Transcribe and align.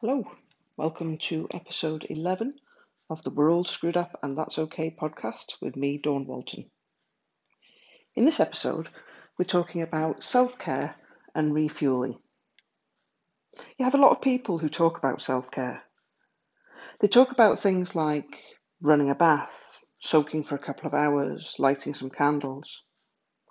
Hello, 0.00 0.30
welcome 0.76 1.18
to 1.22 1.48
episode 1.52 2.06
11 2.08 2.54
of 3.10 3.20
the 3.24 3.30
We're 3.30 3.50
All 3.50 3.64
Screwed 3.64 3.96
Up 3.96 4.16
and 4.22 4.38
That's 4.38 4.56
Okay 4.56 4.94
podcast 4.96 5.54
with 5.60 5.74
me, 5.74 5.98
Dawn 5.98 6.24
Walton. 6.24 6.70
In 8.14 8.24
this 8.24 8.38
episode, 8.38 8.88
we're 9.36 9.44
talking 9.44 9.82
about 9.82 10.22
self 10.22 10.56
care 10.56 10.94
and 11.34 11.52
refueling. 11.52 12.16
You 13.76 13.86
have 13.86 13.96
a 13.96 13.98
lot 13.98 14.12
of 14.12 14.22
people 14.22 14.56
who 14.56 14.68
talk 14.68 14.98
about 14.98 15.20
self 15.20 15.50
care. 15.50 15.82
They 17.00 17.08
talk 17.08 17.32
about 17.32 17.58
things 17.58 17.96
like 17.96 18.38
running 18.80 19.10
a 19.10 19.16
bath, 19.16 19.78
soaking 19.98 20.44
for 20.44 20.54
a 20.54 20.64
couple 20.64 20.86
of 20.86 20.94
hours, 20.94 21.56
lighting 21.58 21.94
some 21.94 22.10
candles, 22.10 22.84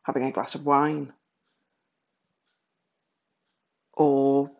having 0.04 0.23
a 0.23 0.32
glass 0.32 0.55
of 0.55 0.66
wine, 0.66 1.11
or 3.91 4.56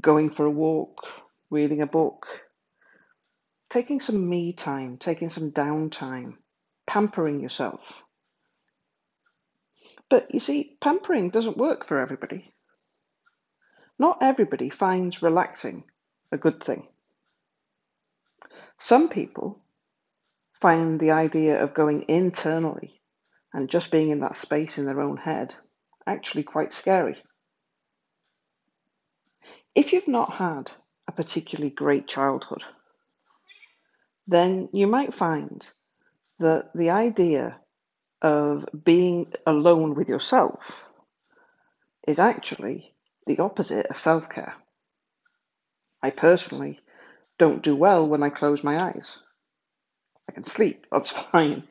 going 0.00 0.30
for 0.30 0.44
a 0.44 0.50
walk, 0.50 1.06
reading 1.50 1.82
a 1.82 1.86
book, 1.86 2.26
taking 3.70 4.00
some 4.00 4.28
me 4.28 4.52
time, 4.52 4.96
taking 4.98 5.30
some 5.30 5.52
downtime, 5.52 6.34
pampering 6.86 7.40
yourself. 7.40 8.02
But 10.08 10.32
you 10.32 10.40
see, 10.40 10.76
pampering 10.80 11.30
doesn't 11.30 11.56
work 11.56 11.86
for 11.86 11.98
everybody. 11.98 12.52
Not 13.98 14.18
everybody 14.20 14.70
finds 14.70 15.22
relaxing 15.22 15.84
a 16.30 16.38
good 16.38 16.62
thing. 16.62 16.86
Some 18.78 19.08
people 19.08 19.62
find 20.60 21.00
the 21.00 21.12
idea 21.12 21.62
of 21.62 21.74
going 21.74 22.04
internally 22.08 23.00
and 23.52 23.70
just 23.70 23.90
being 23.90 24.10
in 24.10 24.20
that 24.20 24.36
space 24.36 24.78
in 24.78 24.84
their 24.86 25.00
own 25.00 25.16
head 25.16 25.54
actually 26.06 26.42
quite 26.42 26.72
scary. 26.72 27.16
If 29.76 29.92
you've 29.92 30.08
not 30.08 30.36
had 30.36 30.72
a 31.06 31.12
particularly 31.12 31.70
great 31.70 32.08
childhood, 32.08 32.64
then 34.26 34.70
you 34.72 34.86
might 34.86 35.12
find 35.12 35.68
that 36.38 36.72
the 36.74 36.90
idea 36.90 37.60
of 38.22 38.66
being 38.84 39.32
alone 39.46 39.94
with 39.94 40.08
yourself 40.08 40.88
is 42.08 42.18
actually 42.18 42.94
the 43.26 43.38
opposite 43.40 43.86
of 43.88 43.98
self 43.98 44.30
care. 44.30 44.54
I 46.02 46.10
personally 46.10 46.80
don't 47.36 47.62
do 47.62 47.76
well 47.76 48.08
when 48.08 48.22
I 48.22 48.30
close 48.30 48.64
my 48.64 48.82
eyes. 48.82 49.18
I 50.28 50.32
can 50.32 50.44
sleep, 50.44 50.86
that's 50.90 51.10
fine. 51.32 51.64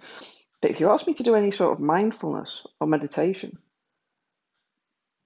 But 0.62 0.70
if 0.70 0.80
you 0.80 0.92
ask 0.92 1.08
me 1.08 1.16
to 1.16 1.24
do 1.24 1.34
any 1.34 1.50
sort 1.50 1.74
of 1.74 1.80
mindfulness 1.84 2.68
or 2.80 2.86
meditation, 2.86 3.58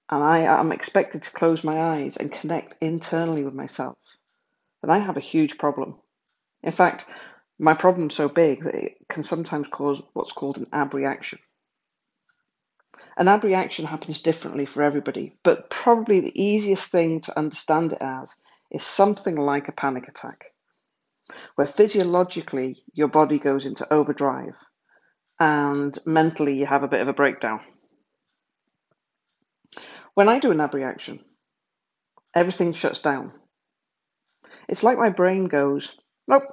and 0.09 0.23
I 0.23 0.39
am 0.39 0.71
expected 0.71 1.23
to 1.23 1.31
close 1.31 1.63
my 1.63 1.79
eyes 1.79 2.17
and 2.17 2.31
connect 2.31 2.75
internally 2.81 3.43
with 3.43 3.53
myself, 3.53 3.97
then 4.81 4.89
I 4.89 4.99
have 4.99 5.17
a 5.17 5.21
huge 5.21 5.57
problem. 5.57 5.99
In 6.63 6.71
fact, 6.71 7.05
my 7.59 7.73
problem's 7.73 8.15
so 8.15 8.29
big 8.29 8.63
that 8.63 8.75
it 8.75 8.97
can 9.09 9.23
sometimes 9.23 9.67
cause 9.67 10.01
what's 10.13 10.33
called 10.33 10.57
an 10.57 10.67
abreaction. 10.71 11.39
An 13.17 13.27
ab 13.27 13.43
reaction 13.43 13.85
happens 13.85 14.21
differently 14.21 14.65
for 14.65 14.81
everybody, 14.81 15.37
but 15.43 15.69
probably 15.69 16.21
the 16.21 16.41
easiest 16.41 16.89
thing 16.89 17.21
to 17.21 17.37
understand 17.37 17.93
it 17.93 18.01
as 18.01 18.33
is 18.71 18.83
something 18.83 19.35
like 19.35 19.67
a 19.67 19.73
panic 19.73 20.07
attack, 20.07 20.45
where 21.55 21.67
physiologically 21.67 22.81
your 22.93 23.09
body 23.09 23.37
goes 23.37 23.65
into 23.65 23.91
overdrive 23.93 24.55
and 25.39 25.97
mentally 26.05 26.57
you 26.57 26.65
have 26.65 26.83
a 26.83 26.87
bit 26.87 27.01
of 27.01 27.07
a 27.07 27.13
breakdown. 27.13 27.59
When 30.19 30.27
I 30.27 30.39
do 30.39 30.51
an 30.51 30.59
abreaction, 30.59 31.23
everything 32.35 32.73
shuts 32.73 33.01
down. 33.01 33.31
It's 34.67 34.83
like 34.83 34.97
my 34.97 35.11
brain 35.11 35.45
goes, 35.45 35.97
Nope, 36.27 36.43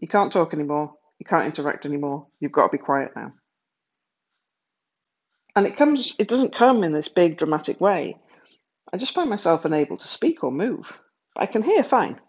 you 0.00 0.08
can't 0.08 0.32
talk 0.32 0.52
anymore. 0.52 0.94
You 1.20 1.26
can't 1.26 1.46
interact 1.46 1.86
anymore. 1.86 2.26
You've 2.40 2.50
got 2.50 2.72
to 2.72 2.76
be 2.76 2.82
quiet 2.82 3.12
now. 3.14 3.32
And 5.54 5.68
it 5.68 5.76
comes, 5.76 6.16
it 6.18 6.26
doesn't 6.26 6.52
come 6.52 6.82
in 6.82 6.90
this 6.90 7.06
big 7.06 7.38
dramatic 7.38 7.80
way. 7.80 8.16
I 8.92 8.96
just 8.96 9.14
find 9.14 9.30
myself 9.30 9.64
unable 9.64 9.98
to 9.98 10.08
speak 10.08 10.42
or 10.42 10.50
move. 10.50 10.92
I 11.36 11.46
can 11.46 11.62
hear 11.62 11.84
fine. 11.84 12.20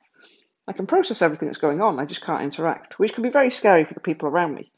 I 0.68 0.74
can 0.74 0.86
process 0.86 1.24
everything 1.24 1.48
that's 1.48 1.58
going 1.58 1.82
on. 1.82 2.00
I 2.00 2.06
just 2.06 2.24
can't 2.24 2.44
interact, 2.44 3.00
which 3.00 3.16
can 3.16 3.24
be 3.24 3.30
very 3.32 3.50
scary 3.50 3.86
for 3.86 3.96
the 3.96 4.00
people 4.00 4.30
around 4.30 4.54
me 4.54 4.72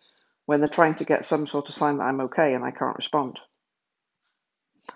when 0.46 0.62
they're 0.62 0.70
trying 0.70 0.96
to 0.96 1.04
get 1.04 1.26
some 1.26 1.46
sort 1.46 1.68
of 1.68 1.76
sign 1.76 1.98
that 1.98 2.06
I'm 2.06 2.22
okay 2.22 2.54
and 2.54 2.64
I 2.64 2.72
can't 2.72 2.96
respond. 2.96 3.38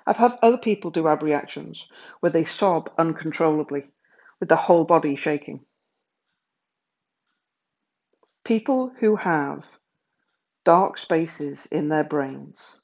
I've 0.06 0.18
had 0.18 0.38
other 0.42 0.58
people 0.58 0.92
do 0.92 1.08
abreactions 1.08 1.88
where 2.20 2.32
they 2.32 2.46
sob 2.46 2.92
uncontrollably 2.98 3.88
with 4.40 4.50
the 4.50 4.56
whole 4.56 4.86
body 4.86 5.16
shaking. 5.16 5.62
People 8.44 8.92
who 9.00 9.16
have 9.16 9.66
dark 10.66 10.98
spaces 10.98 11.66
in 11.68 11.90
their 11.90 12.04
brains 12.04 12.78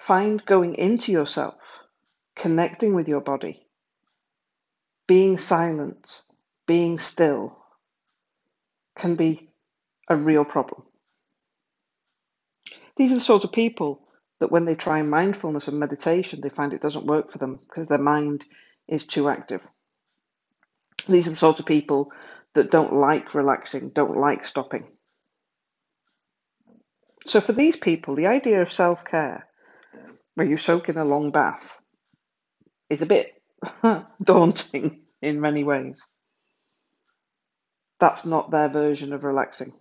find 0.00 0.44
going 0.44 0.74
into 0.76 1.12
yourself, 1.12 1.56
connecting 2.36 2.94
with 2.94 3.08
your 3.08 3.20
body, 3.20 3.66
being 5.06 5.38
silent, 5.38 6.22
being 6.66 6.98
still 6.98 7.58
can 8.96 9.14
be 9.16 9.50
a 10.08 10.16
real 10.16 10.44
problem. 10.44 10.82
These 12.96 13.12
are 13.12 13.16
the 13.16 13.20
sort 13.20 13.44
of 13.44 13.52
people 13.52 14.07
that 14.40 14.52
when 14.52 14.64
they 14.64 14.74
try 14.74 15.02
mindfulness 15.02 15.68
and 15.68 15.78
meditation, 15.78 16.40
they 16.40 16.48
find 16.50 16.72
it 16.72 16.82
doesn't 16.82 17.06
work 17.06 17.32
for 17.32 17.38
them 17.38 17.60
because 17.68 17.88
their 17.88 17.98
mind 17.98 18.44
is 18.88 19.06
too 19.06 19.28
active. 19.28 19.66
These 21.08 21.26
are 21.26 21.30
the 21.30 21.36
sort 21.36 21.60
of 21.60 21.66
people 21.66 22.12
that 22.54 22.70
don't 22.70 22.94
like 22.94 23.34
relaxing, 23.34 23.90
don't 23.90 24.18
like 24.18 24.44
stopping. 24.44 24.86
So, 27.26 27.40
for 27.40 27.52
these 27.52 27.76
people, 27.76 28.16
the 28.16 28.26
idea 28.28 28.62
of 28.62 28.72
self 28.72 29.04
care, 29.04 29.46
where 30.34 30.46
you 30.46 30.56
soak 30.56 30.88
in 30.88 30.96
a 30.98 31.04
long 31.04 31.30
bath, 31.30 31.78
is 32.90 33.02
a 33.02 33.06
bit 33.06 33.32
daunting 34.22 35.02
in 35.22 35.40
many 35.40 35.64
ways. 35.64 36.02
That's 38.00 38.26
not 38.26 38.50
their 38.50 38.68
version 38.68 39.12
of 39.12 39.24
relaxing. 39.24 39.72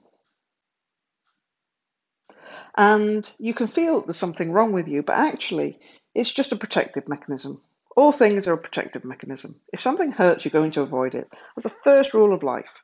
And 2.78 3.30
you 3.40 3.56
can 3.56 3.66
feel 3.66 4.02
there's 4.02 4.18
something 4.18 4.52
wrong 4.52 4.72
with 4.72 4.88
you, 4.88 5.02
but 5.02 5.18
actually, 5.18 5.80
it's 6.14 6.32
just 6.32 6.52
a 6.52 6.58
protective 6.58 7.10
mechanism. 7.10 7.62
All 7.96 8.12
things 8.12 8.48
are 8.48 8.54
a 8.54 8.58
protective 8.60 9.04
mechanism. 9.04 9.56
If 9.74 9.82
something 9.82 10.12
hurts, 10.12 10.46
you're 10.46 10.52
going 10.52 10.72
to 10.74 10.84
avoid 10.84 11.16
it. 11.16 11.28
That's 11.56 11.64
the 11.64 11.82
first 11.84 12.14
rule 12.14 12.34
of 12.34 12.44
life. 12.44 12.84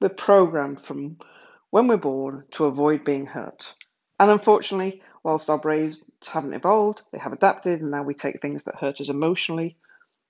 We're 0.00 0.10
programmed 0.10 0.80
from 0.80 1.18
when 1.70 1.88
we're 1.88 1.96
born 1.96 2.44
to 2.52 2.66
avoid 2.66 3.04
being 3.04 3.26
hurt. 3.26 3.74
And 4.20 4.30
unfortunately, 4.30 5.02
whilst 5.24 5.50
our 5.50 5.58
brains 5.58 5.98
haven't 6.24 6.54
evolved, 6.54 7.02
they 7.10 7.18
have 7.18 7.32
adapted, 7.32 7.80
and 7.80 7.90
now 7.90 8.04
we 8.04 8.14
take 8.14 8.40
things 8.40 8.64
that 8.64 8.76
hurt 8.76 9.00
us 9.00 9.08
emotionally 9.08 9.76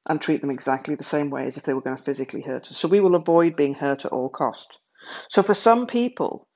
and 0.08 0.18
treat 0.18 0.40
them 0.40 0.50
exactly 0.50 0.94
the 0.94 1.04
same 1.04 1.28
way 1.28 1.46
as 1.46 1.58
if 1.58 1.64
they 1.64 1.74
were 1.74 1.82
going 1.82 1.98
to 1.98 2.02
physically 2.02 2.40
hurt 2.40 2.70
us. 2.70 2.78
So 2.78 2.88
we 2.88 3.00
will 3.00 3.14
avoid 3.14 3.56
being 3.56 3.74
hurt 3.74 4.06
at 4.06 4.12
all 4.12 4.30
cost. 4.30 4.78
So 5.28 5.42
for 5.42 5.52
some 5.52 5.86
people, 5.86 6.48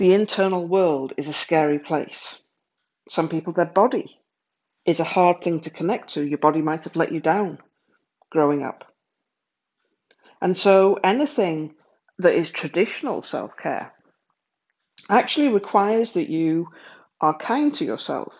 the 0.00 0.14
internal 0.14 0.66
world 0.66 1.12
is 1.18 1.28
a 1.28 1.32
scary 1.34 1.78
place. 1.78 2.40
Some 3.10 3.28
people, 3.28 3.52
their 3.52 3.66
body 3.66 4.18
is 4.86 4.98
a 4.98 5.04
hard 5.04 5.42
thing 5.42 5.60
to 5.60 5.70
connect 5.70 6.14
to. 6.14 6.26
Your 6.26 6.38
body 6.38 6.62
might 6.62 6.84
have 6.84 6.96
let 6.96 7.12
you 7.12 7.20
down 7.20 7.58
growing 8.30 8.62
up. 8.62 8.90
And 10.40 10.56
so 10.56 10.98
anything 11.04 11.74
that 12.18 12.32
is 12.32 12.48
traditional 12.48 13.20
self 13.20 13.58
care 13.58 13.92
actually 15.10 15.48
requires 15.48 16.14
that 16.14 16.30
you 16.30 16.68
are 17.20 17.36
kind 17.36 17.74
to 17.74 17.84
yourself, 17.84 18.32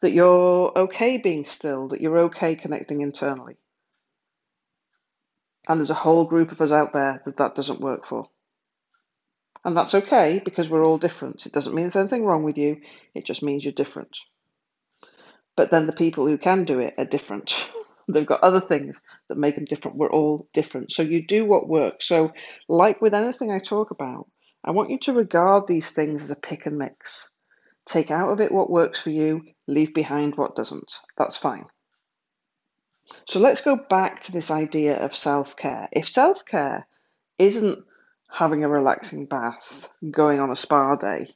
that 0.00 0.10
you're 0.10 0.76
okay 0.76 1.18
being 1.18 1.46
still, 1.46 1.88
that 1.88 2.00
you're 2.00 2.24
okay 2.26 2.56
connecting 2.56 3.02
internally. 3.02 3.54
And 5.68 5.78
there's 5.78 5.90
a 5.90 5.94
whole 5.94 6.24
group 6.24 6.50
of 6.50 6.60
us 6.60 6.72
out 6.72 6.92
there 6.92 7.22
that 7.24 7.36
that 7.36 7.54
doesn't 7.54 7.80
work 7.80 8.04
for. 8.04 8.28
And 9.64 9.76
that's 9.76 9.94
okay 9.94 10.42
because 10.44 10.68
we're 10.68 10.84
all 10.84 10.98
different. 10.98 11.46
It 11.46 11.52
doesn't 11.52 11.74
mean 11.74 11.84
there's 11.84 11.96
anything 11.96 12.24
wrong 12.24 12.44
with 12.44 12.58
you, 12.58 12.80
it 13.14 13.24
just 13.24 13.42
means 13.42 13.64
you're 13.64 13.72
different. 13.72 14.16
But 15.56 15.70
then 15.70 15.86
the 15.86 15.92
people 15.92 16.26
who 16.26 16.36
can 16.36 16.64
do 16.64 16.80
it 16.80 16.94
are 16.98 17.04
different. 17.04 17.54
They've 18.08 18.26
got 18.26 18.42
other 18.42 18.60
things 18.60 19.00
that 19.28 19.38
make 19.38 19.54
them 19.54 19.64
different. 19.64 19.96
We're 19.96 20.10
all 20.10 20.48
different. 20.52 20.92
So 20.92 21.02
you 21.02 21.26
do 21.26 21.46
what 21.46 21.68
works. 21.68 22.06
So, 22.06 22.32
like 22.68 23.00
with 23.00 23.14
anything 23.14 23.50
I 23.50 23.60
talk 23.60 23.90
about, 23.90 24.28
I 24.62 24.72
want 24.72 24.90
you 24.90 24.98
to 25.00 25.14
regard 25.14 25.66
these 25.66 25.90
things 25.90 26.22
as 26.22 26.30
a 26.30 26.36
pick 26.36 26.66
and 26.66 26.76
mix. 26.76 27.28
Take 27.86 28.10
out 28.10 28.30
of 28.30 28.40
it 28.40 28.52
what 28.52 28.70
works 28.70 29.00
for 29.00 29.10
you, 29.10 29.42
leave 29.66 29.94
behind 29.94 30.36
what 30.36 30.56
doesn't. 30.56 30.92
That's 31.16 31.36
fine. 31.36 31.66
So 33.28 33.40
let's 33.40 33.60
go 33.60 33.76
back 33.76 34.22
to 34.22 34.32
this 34.32 34.50
idea 34.50 34.96
of 34.96 35.14
self 35.14 35.56
care. 35.56 35.88
If 35.92 36.08
self 36.08 36.44
care 36.44 36.86
isn't 37.38 37.84
having 38.34 38.64
a 38.64 38.68
relaxing 38.68 39.26
bath, 39.26 39.88
going 40.10 40.40
on 40.40 40.50
a 40.50 40.56
spa 40.56 40.96
day, 40.96 41.32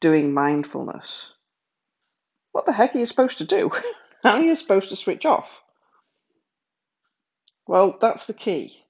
doing 0.00 0.34
mindfulness. 0.34 1.32
What 2.52 2.66
the 2.66 2.72
heck 2.72 2.94
are 2.94 2.98
you 2.98 3.06
supposed 3.06 3.38
to 3.38 3.44
do? 3.46 3.70
How 4.22 4.34
are 4.34 4.42
you 4.42 4.54
supposed 4.54 4.90
to 4.90 4.96
switch 4.96 5.24
off? 5.26 5.48
Well, 7.66 7.98
that's 8.00 8.26
the 8.26 8.34
key. 8.34 8.84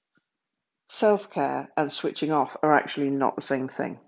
self 0.89 1.31
care 1.31 1.69
and 1.77 1.91
switching 1.93 2.31
off 2.31 2.57
are 2.61 2.73
actually 2.73 3.09
not 3.09 3.35
the 3.35 3.41
same 3.41 3.69
thing. 3.69 3.99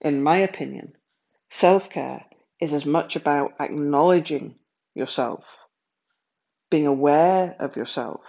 In 0.00 0.22
my 0.22 0.38
opinion, 0.38 0.94
self 1.50 1.90
care 1.90 2.24
is 2.60 2.72
as 2.72 2.86
much 2.86 3.16
about 3.16 3.54
acknowledging 3.60 4.56
yourself, 4.94 5.44
being 6.70 6.86
aware 6.86 7.56
of 7.58 7.76
yourself, 7.76 8.22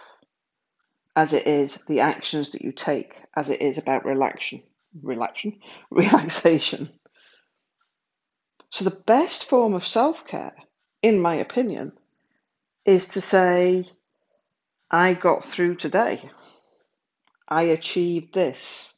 as 1.16 1.34
it 1.34 1.48
is 1.48 1.76
the 1.88 2.02
actions 2.02 2.52
that 2.52 2.62
you 2.62 2.72
take, 2.72 3.14
as 3.36 3.50
it 3.50 3.62
is 3.62 3.78
about 3.78 4.06
relaxation, 4.06 4.64
relaxation, 5.02 5.60
relaxation. 5.92 6.90
So 8.70 8.86
the 8.86 8.92
best 8.92 9.46
form 9.46 9.74
of 9.74 9.86
self-care, 9.86 10.54
in 11.02 11.20
my 11.20 11.36
opinion, 11.36 11.92
is 12.86 13.10
to 13.10 13.22
say, 13.22 13.86
I 14.90 15.14
got 15.14 15.46
through 15.46 15.76
today. 15.76 16.30
I 17.48 17.64
achieved 17.64 18.34
this. 18.34 18.94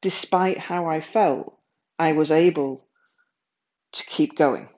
Despite 0.00 0.58
how 0.58 0.86
I 0.86 1.00
felt, 1.00 1.56
I 1.98 2.12
was 2.12 2.30
able 2.30 2.84
to 3.92 4.04
keep 4.06 4.36
going. 4.36 4.68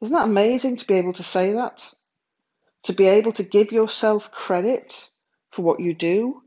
Isn't 0.00 0.16
that 0.16 0.26
amazing 0.26 0.78
to 0.78 0.86
be 0.86 0.94
able 0.94 1.12
to 1.14 1.22
say 1.22 1.52
that? 1.52 1.82
To 2.84 2.92
be 2.92 3.06
able 3.06 3.32
to 3.32 3.44
give 3.44 3.72
yourself 3.72 4.30
credit 4.32 5.08
for 5.50 5.62
what 5.62 5.80
you 5.80 5.94
do 5.94 6.42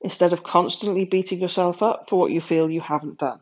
instead 0.00 0.32
of 0.32 0.42
constantly 0.42 1.04
beating 1.04 1.40
yourself 1.40 1.82
up 1.82 2.08
for 2.08 2.18
what 2.18 2.30
you 2.30 2.40
feel 2.40 2.70
you 2.70 2.80
haven't 2.80 3.18
done. 3.18 3.40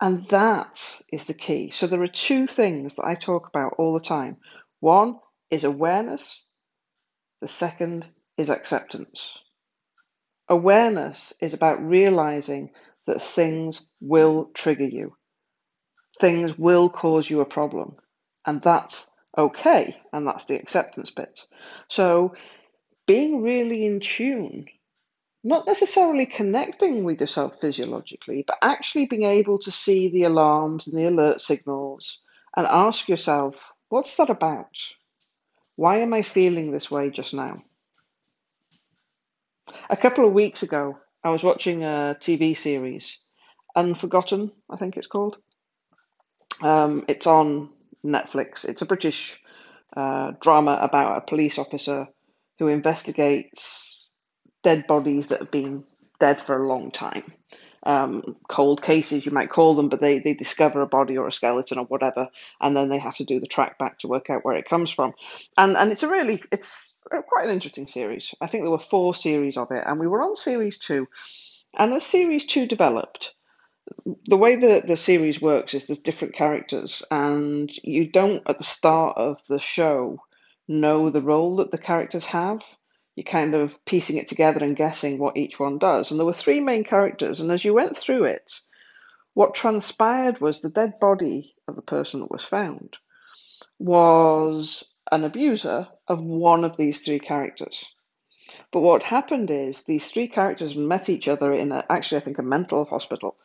And 0.00 0.28
that 0.28 1.00
is 1.12 1.24
the 1.24 1.34
key. 1.34 1.70
So 1.70 1.86
there 1.86 2.02
are 2.02 2.08
two 2.08 2.46
things 2.46 2.96
that 2.96 3.04
I 3.04 3.14
talk 3.14 3.48
about 3.48 3.74
all 3.78 3.94
the 3.94 4.00
time. 4.00 4.36
One 4.80 5.18
is 5.50 5.64
awareness, 5.64 6.42
the 7.40 7.48
second 7.48 8.06
is 8.36 8.50
acceptance. 8.50 9.38
Awareness 10.48 11.32
is 11.40 11.54
about 11.54 11.82
realizing 11.82 12.70
that 13.06 13.22
things 13.22 13.84
will 14.00 14.50
trigger 14.54 14.86
you, 14.86 15.16
things 16.20 16.56
will 16.56 16.90
cause 16.90 17.28
you 17.28 17.40
a 17.40 17.46
problem, 17.46 17.96
and 18.46 18.62
that's 18.62 19.10
okay, 19.38 20.00
and 20.12 20.26
that's 20.26 20.44
the 20.46 20.56
acceptance 20.56 21.10
bit. 21.10 21.46
So 21.88 22.34
being 23.06 23.42
really 23.42 23.86
in 23.86 24.00
tune 24.00 24.66
not 25.44 25.66
necessarily 25.66 26.26
connecting 26.26 27.04
with 27.04 27.20
yourself 27.20 27.60
physiologically, 27.60 28.44
but 28.46 28.58
actually 28.60 29.06
being 29.06 29.22
able 29.22 29.58
to 29.58 29.70
see 29.70 30.08
the 30.08 30.24
alarms 30.24 30.88
and 30.88 30.98
the 30.98 31.08
alert 31.08 31.40
signals 31.40 32.20
and 32.56 32.66
ask 32.66 33.08
yourself, 33.08 33.54
what's 33.88 34.16
that 34.16 34.30
about? 34.30 34.76
Why 35.76 35.98
am 35.98 36.12
I 36.12 36.22
feeling 36.22 36.72
this 36.72 36.90
way 36.90 37.10
just 37.10 37.34
now? 37.34 37.62
A 39.88 39.96
couple 39.96 40.26
of 40.26 40.32
weeks 40.32 40.62
ago, 40.62 40.98
I 41.22 41.30
was 41.30 41.44
watching 41.44 41.84
a 41.84 42.16
TV 42.20 42.56
series, 42.56 43.18
Unforgotten, 43.76 44.50
I 44.68 44.76
think 44.76 44.96
it's 44.96 45.06
called. 45.06 45.38
Um, 46.62 47.04
it's 47.06 47.26
on 47.26 47.70
Netflix. 48.04 48.64
It's 48.64 48.82
a 48.82 48.86
British 48.86 49.40
uh, 49.96 50.32
drama 50.40 50.78
about 50.80 51.18
a 51.18 51.26
police 51.26 51.58
officer 51.58 52.08
who 52.58 52.68
investigates 52.68 54.10
dead 54.62 54.86
bodies 54.86 55.28
that 55.28 55.40
have 55.40 55.50
been 55.50 55.84
dead 56.18 56.40
for 56.40 56.62
a 56.62 56.68
long 56.68 56.90
time. 56.90 57.32
Um, 57.84 58.36
cold 58.48 58.82
cases, 58.82 59.24
you 59.24 59.32
might 59.32 59.50
call 59.50 59.76
them, 59.76 59.88
but 59.88 60.00
they, 60.00 60.18
they 60.18 60.34
discover 60.34 60.82
a 60.82 60.86
body 60.86 61.16
or 61.16 61.28
a 61.28 61.32
skeleton 61.32 61.78
or 61.78 61.84
whatever, 61.84 62.28
and 62.60 62.76
then 62.76 62.88
they 62.88 62.98
have 62.98 63.16
to 63.16 63.24
do 63.24 63.38
the 63.38 63.46
track 63.46 63.78
back 63.78 64.00
to 64.00 64.08
work 64.08 64.30
out 64.30 64.44
where 64.44 64.56
it 64.56 64.68
comes 64.68 64.90
from. 64.90 65.14
And 65.56 65.76
and 65.76 65.92
it's 65.92 66.02
a 66.02 66.08
really 66.08 66.42
it's 66.50 66.98
quite 67.28 67.44
an 67.44 67.50
interesting 67.50 67.86
series. 67.86 68.34
I 68.40 68.46
think 68.48 68.64
there 68.64 68.70
were 68.70 68.78
four 68.78 69.14
series 69.14 69.56
of 69.56 69.70
it, 69.70 69.84
and 69.86 70.00
we 70.00 70.08
were 70.08 70.22
on 70.22 70.36
series 70.36 70.78
two. 70.78 71.06
And 71.78 71.92
as 71.94 72.04
series 72.04 72.46
two 72.46 72.66
developed, 72.66 73.32
the 74.26 74.36
way 74.36 74.56
that 74.56 74.86
the 74.86 74.96
series 74.96 75.40
works 75.40 75.74
is 75.74 75.86
there's 75.86 76.00
different 76.00 76.34
characters, 76.34 77.02
and 77.10 77.70
you 77.82 78.10
don't 78.10 78.42
at 78.48 78.58
the 78.58 78.64
start 78.64 79.16
of 79.16 79.40
the 79.48 79.58
show 79.58 80.18
know 80.66 81.10
the 81.10 81.22
role 81.22 81.56
that 81.56 81.70
the 81.70 81.78
characters 81.78 82.26
have 82.26 82.62
you're 83.18 83.24
kind 83.24 83.56
of 83.56 83.84
piecing 83.84 84.16
it 84.16 84.28
together 84.28 84.64
and 84.64 84.76
guessing 84.76 85.18
what 85.18 85.36
each 85.36 85.58
one 85.58 85.78
does. 85.78 86.12
And 86.12 86.20
there 86.20 86.24
were 86.24 86.32
three 86.32 86.60
main 86.60 86.84
characters, 86.84 87.40
and 87.40 87.50
as 87.50 87.64
you 87.64 87.74
went 87.74 87.98
through 87.98 88.26
it, 88.26 88.60
what 89.34 89.56
transpired 89.56 90.40
was 90.40 90.60
the 90.60 90.70
dead 90.70 91.00
body 91.00 91.56
of 91.66 91.74
the 91.74 91.82
person 91.82 92.20
that 92.20 92.30
was 92.30 92.44
found 92.44 92.96
was 93.76 94.84
an 95.10 95.24
abuser 95.24 95.88
of 96.06 96.22
one 96.22 96.62
of 96.64 96.76
these 96.76 97.00
three 97.00 97.18
characters. 97.18 97.84
But 98.70 98.82
what 98.82 99.02
happened 99.02 99.50
is 99.50 99.82
these 99.82 100.08
three 100.08 100.28
characters 100.28 100.76
met 100.76 101.08
each 101.08 101.26
other 101.26 101.52
in 101.52 101.72
a, 101.72 101.84
actually, 101.90 102.18
I 102.18 102.20
think, 102.20 102.38
a 102.38 102.44
mental 102.44 102.84
hospital. 102.84 103.36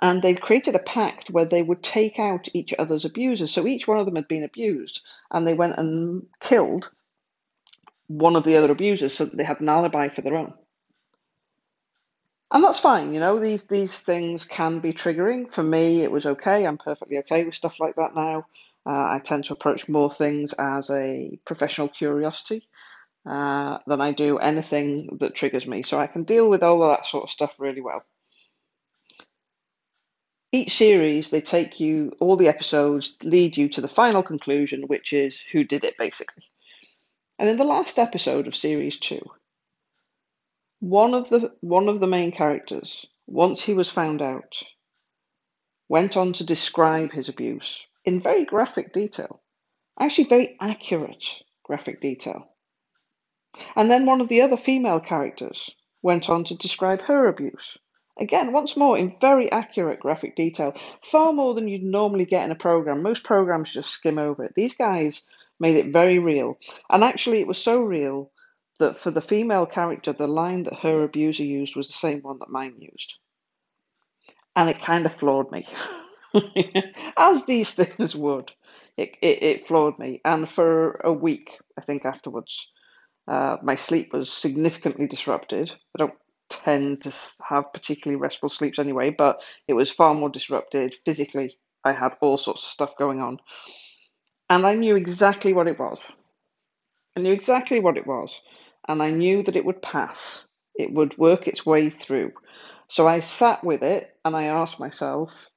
And 0.00 0.20
they 0.20 0.34
created 0.34 0.74
a 0.74 0.80
pact 0.80 1.30
where 1.30 1.46
they 1.46 1.62
would 1.62 1.82
take 1.82 2.18
out 2.18 2.54
each 2.54 2.74
other's 2.78 3.04
abusers. 3.04 3.50
So 3.50 3.66
each 3.66 3.88
one 3.88 3.98
of 3.98 4.04
them 4.04 4.16
had 4.16 4.28
been 4.28 4.44
abused, 4.44 5.04
and 5.30 5.46
they 5.46 5.54
went 5.54 5.78
and 5.78 6.26
killed 6.40 6.90
one 8.08 8.36
of 8.36 8.44
the 8.44 8.56
other 8.56 8.70
abusers 8.70 9.14
so 9.14 9.24
that 9.24 9.36
they 9.36 9.44
had 9.44 9.60
an 9.60 9.68
alibi 9.68 10.08
for 10.08 10.20
their 10.20 10.36
own. 10.36 10.54
And 12.52 12.62
that's 12.62 12.78
fine, 12.78 13.12
you 13.12 13.18
know, 13.18 13.40
these 13.40 13.64
these 13.64 13.98
things 13.98 14.44
can 14.44 14.78
be 14.78 14.92
triggering. 14.92 15.52
For 15.52 15.64
me, 15.64 16.02
it 16.02 16.12
was 16.12 16.26
okay. 16.26 16.64
I'm 16.64 16.78
perfectly 16.78 17.18
okay 17.18 17.44
with 17.44 17.56
stuff 17.56 17.80
like 17.80 17.96
that 17.96 18.14
now. 18.14 18.46
Uh, 18.86 18.90
I 19.14 19.20
tend 19.22 19.46
to 19.46 19.52
approach 19.52 19.88
more 19.88 20.10
things 20.12 20.52
as 20.52 20.90
a 20.90 21.40
professional 21.44 21.88
curiosity 21.88 22.68
uh, 23.28 23.78
than 23.88 24.00
I 24.00 24.12
do 24.12 24.38
anything 24.38 25.18
that 25.20 25.34
triggers 25.34 25.66
me. 25.66 25.82
So 25.82 25.98
I 25.98 26.06
can 26.06 26.22
deal 26.22 26.48
with 26.48 26.62
all 26.62 26.84
of 26.84 26.96
that 26.96 27.06
sort 27.06 27.24
of 27.24 27.30
stuff 27.30 27.58
really 27.58 27.80
well. 27.80 28.04
Each 30.56 30.74
series, 30.74 31.28
they 31.28 31.42
take 31.42 31.80
you, 31.80 32.12
all 32.18 32.38
the 32.38 32.48
episodes 32.48 33.18
lead 33.22 33.58
you 33.58 33.68
to 33.68 33.82
the 33.82 33.88
final 33.88 34.22
conclusion, 34.22 34.84
which 34.84 35.12
is 35.12 35.38
who 35.52 35.64
did 35.64 35.84
it, 35.84 35.98
basically. 35.98 36.44
And 37.38 37.50
in 37.50 37.58
the 37.58 37.64
last 37.64 37.98
episode 37.98 38.46
of 38.46 38.56
series 38.56 38.98
two, 38.98 39.20
one 40.80 41.12
of 41.12 41.28
the 41.28 41.52
one 41.60 41.90
of 41.90 42.00
the 42.00 42.06
main 42.06 42.32
characters, 42.32 43.04
once 43.26 43.60
he 43.60 43.74
was 43.74 43.90
found 43.90 44.22
out, 44.22 44.62
went 45.90 46.16
on 46.16 46.32
to 46.32 46.46
describe 46.46 47.12
his 47.12 47.28
abuse 47.28 47.86
in 48.06 48.22
very 48.22 48.46
graphic 48.46 48.94
detail, 48.94 49.42
actually 50.00 50.24
very 50.24 50.56
accurate 50.58 51.42
graphic 51.64 52.00
detail. 52.00 52.48
And 53.76 53.90
then 53.90 54.06
one 54.06 54.22
of 54.22 54.28
the 54.28 54.40
other 54.40 54.56
female 54.56 55.00
characters 55.00 55.70
went 56.00 56.30
on 56.30 56.44
to 56.44 56.56
describe 56.56 57.02
her 57.02 57.28
abuse. 57.28 57.76
Again, 58.18 58.52
once 58.52 58.76
more, 58.76 58.96
in 58.96 59.14
very 59.20 59.52
accurate 59.52 60.00
graphic 60.00 60.36
detail, 60.36 60.74
far 61.02 61.32
more 61.32 61.54
than 61.54 61.68
you'd 61.68 61.82
normally 61.82 62.24
get 62.24 62.44
in 62.44 62.50
a 62.50 62.56
program. 62.56 63.02
Most 63.02 63.24
programs 63.24 63.72
just 63.72 63.90
skim 63.90 64.18
over 64.18 64.44
it. 64.44 64.54
These 64.54 64.74
guys 64.74 65.26
made 65.60 65.76
it 65.76 65.92
very 65.92 66.18
real. 66.18 66.58
And 66.88 67.04
actually, 67.04 67.40
it 67.40 67.46
was 67.46 67.58
so 67.58 67.80
real 67.80 68.30
that 68.78 68.96
for 68.96 69.10
the 69.10 69.20
female 69.20 69.66
character, 69.66 70.12
the 70.12 70.26
line 70.26 70.64
that 70.64 70.80
her 70.80 71.02
abuser 71.02 71.44
used 71.44 71.76
was 71.76 71.88
the 71.88 71.94
same 71.94 72.20
one 72.20 72.38
that 72.40 72.50
mine 72.50 72.76
used. 72.78 73.14
And 74.54 74.70
it 74.70 74.80
kind 74.80 75.04
of 75.04 75.14
floored 75.14 75.50
me, 75.50 75.66
as 77.16 77.44
these 77.44 77.70
things 77.70 78.16
would. 78.16 78.52
It, 78.96 79.16
it, 79.20 79.42
it, 79.42 79.68
floored 79.68 79.98
me. 79.98 80.22
And 80.24 80.48
for 80.48 80.92
a 81.04 81.12
week, 81.12 81.58
I 81.76 81.82
think 81.82 82.06
afterwards, 82.06 82.70
uh, 83.28 83.58
my 83.62 83.74
sleep 83.74 84.14
was 84.14 84.32
significantly 84.32 85.06
disrupted. 85.06 85.70
I 85.70 85.98
don't 85.98 86.14
tend 86.48 87.02
to 87.02 87.12
have 87.48 87.72
particularly 87.72 88.20
restful 88.20 88.48
sleeps 88.48 88.78
anyway, 88.78 89.10
but 89.10 89.42
it 89.68 89.74
was 89.74 89.90
far 89.90 90.14
more 90.14 90.28
disrupted 90.28 90.94
physically. 91.04 91.58
I 91.84 91.92
had 91.92 92.16
all 92.20 92.36
sorts 92.36 92.62
of 92.62 92.70
stuff 92.70 92.96
going 92.96 93.20
on. 93.20 93.38
And 94.48 94.64
I 94.64 94.74
knew 94.74 94.96
exactly 94.96 95.52
what 95.52 95.68
it 95.68 95.78
was. 95.78 96.04
I 97.16 97.20
knew 97.20 97.32
exactly 97.32 97.80
what 97.80 97.96
it 97.96 98.06
was. 98.06 98.40
And 98.88 99.02
I 99.02 99.10
knew 99.10 99.42
that 99.42 99.56
it 99.56 99.64
would 99.64 99.82
pass. 99.82 100.44
It 100.74 100.92
would 100.92 101.16
work 101.18 101.48
its 101.48 101.64
way 101.66 101.90
through. 101.90 102.32
So 102.88 103.08
I 103.08 103.20
sat 103.20 103.64
with 103.64 103.82
it 103.82 104.14
and 104.24 104.36
I 104.36 104.44
asked 104.44 104.78
myself, 104.78 105.50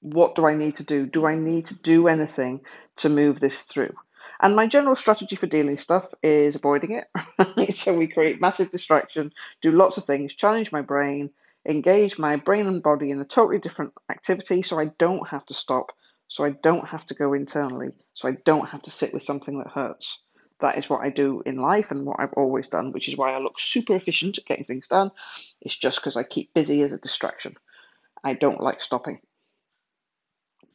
what 0.00 0.34
do 0.34 0.46
I 0.46 0.54
need 0.54 0.76
to 0.76 0.84
do? 0.84 1.06
Do 1.06 1.26
I 1.26 1.36
need 1.36 1.66
to 1.66 1.80
do 1.80 2.08
anything 2.08 2.60
to 2.98 3.08
move 3.08 3.40
this 3.40 3.62
through? 3.62 3.94
And 4.42 4.56
my 4.56 4.66
general 4.66 4.96
strategy 4.96 5.36
for 5.36 5.46
dealing 5.46 5.78
stuff 5.78 6.08
is 6.22 6.56
avoiding 6.56 7.00
it. 7.00 7.74
so 7.74 7.96
we 7.96 8.08
create 8.08 8.40
massive 8.40 8.70
distraction, 8.70 9.32
do 9.60 9.70
lots 9.70 9.98
of 9.98 10.04
things, 10.04 10.34
challenge 10.34 10.72
my 10.72 10.82
brain, 10.82 11.30
engage 11.66 12.18
my 12.18 12.36
brain 12.36 12.66
and 12.66 12.82
body 12.82 13.10
in 13.10 13.20
a 13.20 13.24
totally 13.24 13.58
different 13.58 13.92
activity 14.10 14.62
so 14.62 14.80
I 14.80 14.86
don't 14.98 15.28
have 15.28 15.46
to 15.46 15.54
stop 15.54 15.92
so 16.32 16.46
I 16.46 16.50
don't 16.62 16.88
have 16.88 17.04
to 17.08 17.14
go 17.14 17.34
internally, 17.34 17.92
so 18.14 18.26
I 18.26 18.38
don't 18.46 18.66
have 18.70 18.80
to 18.84 18.90
sit 18.90 19.12
with 19.12 19.22
something 19.22 19.58
that 19.58 19.68
hurts. 19.68 20.22
That 20.60 20.78
is 20.78 20.88
what 20.88 21.02
I 21.02 21.10
do 21.10 21.42
in 21.44 21.56
life 21.56 21.90
and 21.90 22.06
what 22.06 22.20
I've 22.20 22.32
always 22.32 22.68
done, 22.68 22.92
which 22.92 23.06
is 23.08 23.18
why 23.18 23.34
I 23.34 23.38
look 23.38 23.60
super 23.60 23.94
efficient 23.94 24.38
at 24.38 24.46
getting 24.46 24.64
things 24.64 24.88
done. 24.88 25.10
It's 25.60 25.76
just 25.76 25.98
because 25.98 26.16
I 26.16 26.22
keep 26.22 26.54
busy 26.54 26.80
as 26.80 26.92
a 26.92 26.98
distraction. 26.98 27.54
I 28.24 28.32
don't 28.32 28.62
like 28.62 28.80
stopping. 28.80 29.20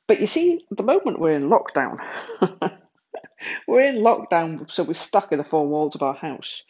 But 0.05 0.21
you 0.21 0.27
see, 0.27 0.63
the 0.69 0.83
moment 0.83 1.19
we're 1.19 1.31
in 1.31 1.49
lockdown. 1.49 2.05
we're 3.67 3.81
in 3.81 3.97
lockdown, 3.97 4.69
so 4.69 4.83
we're 4.83 4.93
stuck 4.93 5.31
in 5.31 5.37
the 5.37 5.43
four 5.43 5.67
walls 5.67 5.95
of 5.95 6.03
our 6.03 6.15
house. 6.15 6.63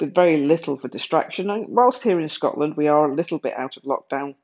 with 0.00 0.14
very 0.14 0.36
little 0.38 0.78
for 0.78 0.88
distraction. 0.88 1.50
And 1.50 1.66
whilst 1.68 2.04
here 2.04 2.20
in 2.20 2.28
Scotland 2.28 2.76
we 2.76 2.88
are 2.88 3.10
a 3.10 3.14
little 3.14 3.38
bit 3.38 3.54
out 3.56 3.76
of 3.76 3.82
lockdown, 3.82 4.36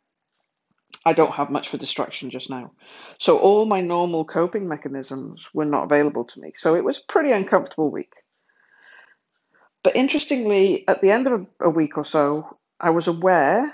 I 1.05 1.13
don't 1.13 1.33
have 1.33 1.51
much 1.51 1.69
for 1.69 1.77
distraction 1.77 2.31
just 2.31 2.51
now. 2.51 2.73
So 3.19 3.39
all 3.39 3.65
my 3.65 3.81
normal 3.81 4.25
coping 4.25 4.69
mechanisms 4.69 5.49
were 5.53 5.65
not 5.65 5.85
available 5.85 6.25
to 6.25 6.41
me. 6.41 6.53
So 6.55 6.75
it 6.75 6.85
was 6.85 6.99
a 6.99 7.13
pretty 7.13 7.31
uncomfortable 7.33 7.91
week. 7.91 8.15
But 9.83 9.97
interestingly, 9.97 10.89
at 10.89 11.03
the 11.03 11.11
end 11.11 11.27
of 11.27 11.47
a, 11.61 11.71
week 11.71 11.99
or 11.99 12.05
so, 12.05 12.59
I 12.81 12.91
was 12.91 13.07
aware 13.07 13.73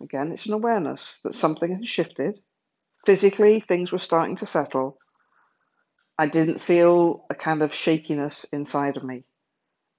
again, 0.00 0.32
it's 0.32 0.46
an 0.46 0.54
awareness 0.54 1.20
that 1.24 1.34
something 1.34 1.74
had 1.74 1.86
shifted. 1.86 2.38
Physically, 3.04 3.60
things 3.60 3.92
were 3.92 3.98
starting 3.98 4.36
to 4.36 4.46
settle. 4.46 4.98
I 6.20 6.26
didn't 6.26 6.60
feel 6.60 7.24
a 7.30 7.34
kind 7.34 7.62
of 7.62 7.72
shakiness 7.72 8.44
inside 8.52 8.98
of 8.98 9.04
me. 9.04 9.24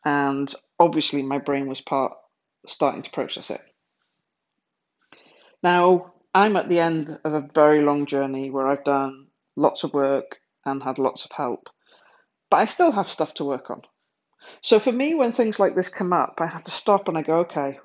And 0.05 0.53
obviously, 0.77 1.23
my 1.23 1.39
brain 1.39 1.67
was 1.67 1.81
part 1.81 2.13
starting 2.67 3.01
to 3.01 3.09
process 3.09 3.49
it. 3.49 3.61
Now, 5.63 6.13
I'm 6.31 6.57
at 6.57 6.69
the 6.69 6.79
end 6.79 7.19
of 7.23 7.33
a 7.33 7.47
very 7.55 7.81
long 7.81 8.05
journey 8.05 8.51
where 8.51 8.67
I've 8.67 8.83
done 8.83 9.29
lots 9.55 9.83
of 9.83 9.95
work 9.95 10.37
and 10.63 10.83
had 10.83 10.99
lots 10.99 11.25
of 11.25 11.31
help, 11.31 11.69
but 12.51 12.57
I 12.57 12.65
still 12.65 12.91
have 12.91 13.07
stuff 13.07 13.33
to 13.35 13.45
work 13.45 13.71
on. 13.71 13.81
So 14.61 14.79
for 14.79 14.91
me, 14.91 15.15
when 15.15 15.31
things 15.31 15.59
like 15.59 15.73
this 15.73 15.89
come 15.89 16.13
up, 16.13 16.35
I 16.39 16.45
have 16.45 16.65
to 16.65 16.71
stop 16.71 17.07
and 17.07 17.17
I 17.17 17.23
go, 17.23 17.39
okay, 17.39 17.79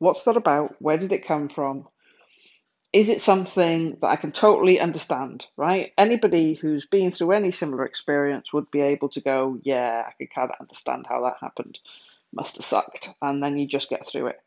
what's 0.00 0.24
that 0.24 0.36
about? 0.36 0.74
Where 0.80 0.98
did 0.98 1.12
it 1.12 1.28
come 1.28 1.46
from? 1.46 1.86
Is 2.96 3.10
it 3.10 3.20
something 3.20 3.98
that 4.00 4.06
I 4.06 4.16
can 4.16 4.32
totally 4.32 4.80
understand, 4.80 5.46
right? 5.54 5.92
Anybody 5.98 6.54
who's 6.54 6.86
been 6.86 7.10
through 7.10 7.32
any 7.32 7.50
similar 7.50 7.84
experience 7.84 8.54
would 8.54 8.70
be 8.70 8.80
able 8.80 9.10
to 9.10 9.20
go, 9.20 9.58
yeah, 9.62 10.04
I 10.08 10.12
can 10.16 10.28
kind 10.34 10.50
of 10.50 10.56
understand 10.58 11.04
how 11.06 11.20
that 11.24 11.36
happened. 11.38 11.78
Must 12.32 12.56
have 12.56 12.64
sucked. 12.64 13.10
And 13.20 13.42
then 13.42 13.58
you 13.58 13.68
just 13.68 13.90
get 13.90 14.08
through 14.08 14.28
it. 14.28 14.40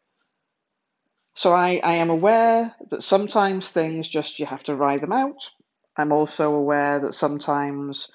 So 1.35 1.53
I, 1.53 1.79
I 1.83 1.93
am 1.97 2.09
aware 2.09 2.73
that 2.89 3.03
sometimes 3.03 3.71
things 3.71 4.09
just 4.09 4.39
you 4.39 4.47
have 4.47 4.63
to 4.63 4.75
ride 4.75 5.01
them 5.01 5.13
out. 5.13 5.47
I'm 5.95 6.11
also 6.11 6.55
aware 6.55 7.01
that 7.01 7.13
sometimes 7.13 8.09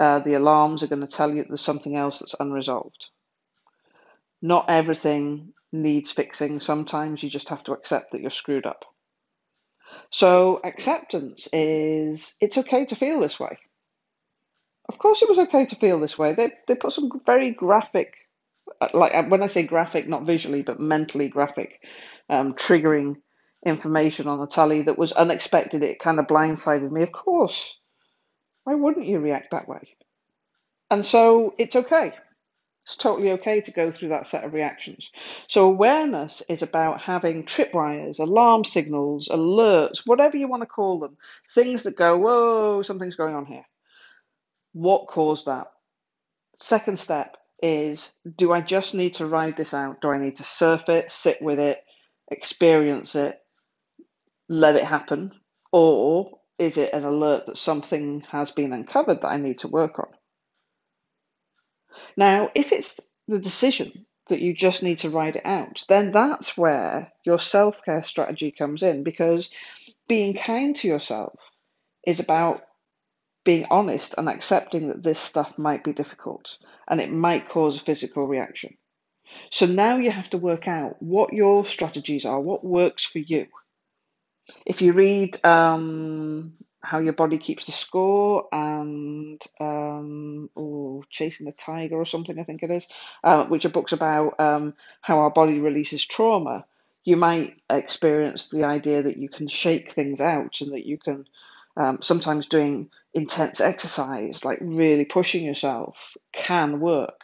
uh, 0.00 0.18
the 0.18 0.34
alarms 0.34 0.82
are 0.82 0.88
going 0.88 1.06
to 1.06 1.06
tell 1.06 1.32
you 1.32 1.44
there's 1.44 1.60
something 1.60 1.94
else 1.94 2.18
that's 2.18 2.34
unresolved. 2.40 3.06
Not 4.42 4.68
everything 4.68 5.52
needs 5.70 6.10
fixing. 6.10 6.58
Sometimes 6.58 7.22
you 7.22 7.30
just 7.30 7.50
have 7.50 7.62
to 7.62 7.72
accept 7.72 8.10
that 8.10 8.20
you're 8.20 8.30
screwed 8.30 8.66
up. 8.66 8.84
So, 10.10 10.60
acceptance 10.64 11.48
is 11.52 12.34
it's 12.40 12.58
okay 12.58 12.86
to 12.86 12.96
feel 12.96 13.20
this 13.20 13.40
way. 13.40 13.58
Of 14.88 14.98
course, 14.98 15.22
it 15.22 15.28
was 15.28 15.38
okay 15.40 15.66
to 15.66 15.76
feel 15.76 15.98
this 15.98 16.18
way. 16.18 16.34
They, 16.34 16.52
they 16.68 16.74
put 16.76 16.92
some 16.92 17.10
very 17.24 17.50
graphic, 17.50 18.14
like 18.94 19.14
uh, 19.14 19.24
when 19.24 19.42
I 19.42 19.48
say 19.48 19.64
graphic, 19.64 20.08
not 20.08 20.26
visually, 20.26 20.62
but 20.62 20.80
mentally 20.80 21.28
graphic, 21.28 21.80
um, 22.28 22.54
triggering 22.54 23.16
information 23.64 24.28
on 24.28 24.38
the 24.38 24.46
tally 24.46 24.82
that 24.82 24.98
was 24.98 25.12
unexpected. 25.12 25.82
It 25.82 25.98
kind 25.98 26.20
of 26.20 26.26
blindsided 26.26 26.90
me. 26.90 27.02
Of 27.02 27.12
course, 27.12 27.80
why 28.64 28.74
wouldn't 28.74 29.06
you 29.06 29.18
react 29.18 29.50
that 29.50 29.68
way? 29.68 29.96
And 30.90 31.04
so 31.04 31.54
it's 31.58 31.74
okay. 31.74 32.12
It's 32.86 32.96
totally 32.96 33.32
okay 33.32 33.60
to 33.62 33.72
go 33.72 33.90
through 33.90 34.10
that 34.10 34.28
set 34.28 34.44
of 34.44 34.54
reactions. 34.54 35.10
So, 35.48 35.66
awareness 35.66 36.40
is 36.48 36.62
about 36.62 37.00
having 37.00 37.44
tripwires, 37.44 38.20
alarm 38.20 38.64
signals, 38.64 39.26
alerts, 39.28 40.06
whatever 40.06 40.36
you 40.36 40.46
want 40.46 40.62
to 40.62 40.68
call 40.68 41.00
them, 41.00 41.16
things 41.52 41.82
that 41.82 41.96
go, 41.96 42.16
whoa, 42.16 42.82
something's 42.82 43.16
going 43.16 43.34
on 43.34 43.44
here. 43.44 43.64
What 44.72 45.08
caused 45.08 45.46
that? 45.46 45.66
Second 46.54 47.00
step 47.00 47.36
is 47.60 48.12
do 48.36 48.52
I 48.52 48.60
just 48.60 48.94
need 48.94 49.14
to 49.14 49.26
ride 49.26 49.56
this 49.56 49.74
out? 49.74 50.00
Do 50.00 50.10
I 50.10 50.18
need 50.18 50.36
to 50.36 50.44
surf 50.44 50.88
it, 50.88 51.10
sit 51.10 51.42
with 51.42 51.58
it, 51.58 51.82
experience 52.30 53.16
it, 53.16 53.36
let 54.48 54.76
it 54.76 54.84
happen? 54.84 55.32
Or 55.72 56.38
is 56.56 56.76
it 56.76 56.92
an 56.92 57.02
alert 57.02 57.46
that 57.46 57.58
something 57.58 58.20
has 58.30 58.52
been 58.52 58.72
uncovered 58.72 59.22
that 59.22 59.28
I 59.28 59.38
need 59.38 59.58
to 59.58 59.68
work 59.68 59.98
on? 59.98 60.15
Now, 62.16 62.50
if 62.54 62.72
it's 62.72 63.00
the 63.28 63.38
decision 63.38 64.06
that 64.28 64.40
you 64.40 64.54
just 64.54 64.82
need 64.82 65.00
to 65.00 65.10
ride 65.10 65.36
it 65.36 65.46
out, 65.46 65.84
then 65.88 66.12
that's 66.12 66.56
where 66.56 67.12
your 67.24 67.38
self 67.38 67.84
care 67.84 68.02
strategy 68.02 68.50
comes 68.50 68.82
in 68.82 69.02
because 69.02 69.50
being 70.08 70.34
kind 70.34 70.74
to 70.76 70.88
yourself 70.88 71.38
is 72.06 72.20
about 72.20 72.62
being 73.44 73.66
honest 73.70 74.14
and 74.18 74.28
accepting 74.28 74.88
that 74.88 75.02
this 75.02 75.20
stuff 75.20 75.56
might 75.56 75.84
be 75.84 75.92
difficult 75.92 76.58
and 76.88 77.00
it 77.00 77.12
might 77.12 77.48
cause 77.48 77.76
a 77.76 77.80
physical 77.80 78.26
reaction. 78.26 78.76
So 79.50 79.66
now 79.66 79.96
you 79.96 80.10
have 80.10 80.30
to 80.30 80.38
work 80.38 80.66
out 80.66 81.00
what 81.00 81.32
your 81.32 81.64
strategies 81.64 82.24
are, 82.24 82.40
what 82.40 82.64
works 82.64 83.04
for 83.04 83.18
you. 83.18 83.46
If 84.64 84.82
you 84.82 84.92
read 84.92 85.44
um, 85.44 86.54
How 86.86 87.00
Your 87.00 87.12
Body 87.12 87.38
Keeps 87.38 87.66
the 87.66 87.72
Score 87.72 88.46
and 88.52 89.42
um, 89.58 90.50
Chasing 91.10 91.46
the 91.46 91.52
Tiger 91.52 91.96
or 91.96 92.04
something, 92.04 92.38
I 92.38 92.44
think 92.44 92.62
it 92.62 92.70
is, 92.70 92.86
uh, 93.24 93.44
which 93.46 93.64
are 93.64 93.70
books 93.70 93.92
about 93.92 94.38
um, 94.38 94.74
how 95.00 95.18
our 95.18 95.30
body 95.30 95.58
releases 95.58 96.06
trauma, 96.06 96.64
you 97.02 97.16
might 97.16 97.56
experience 97.68 98.50
the 98.50 98.64
idea 98.64 99.02
that 99.02 99.16
you 99.16 99.28
can 99.28 99.48
shake 99.48 99.90
things 99.90 100.20
out 100.20 100.60
and 100.60 100.72
that 100.72 100.86
you 100.86 100.98
can 100.98 101.26
um, 101.76 101.98
sometimes 102.02 102.46
doing 102.46 102.90
intense 103.12 103.60
exercise, 103.60 104.44
like 104.44 104.58
really 104.60 105.04
pushing 105.04 105.44
yourself, 105.44 106.16
can 106.32 106.80
work. 106.80 107.20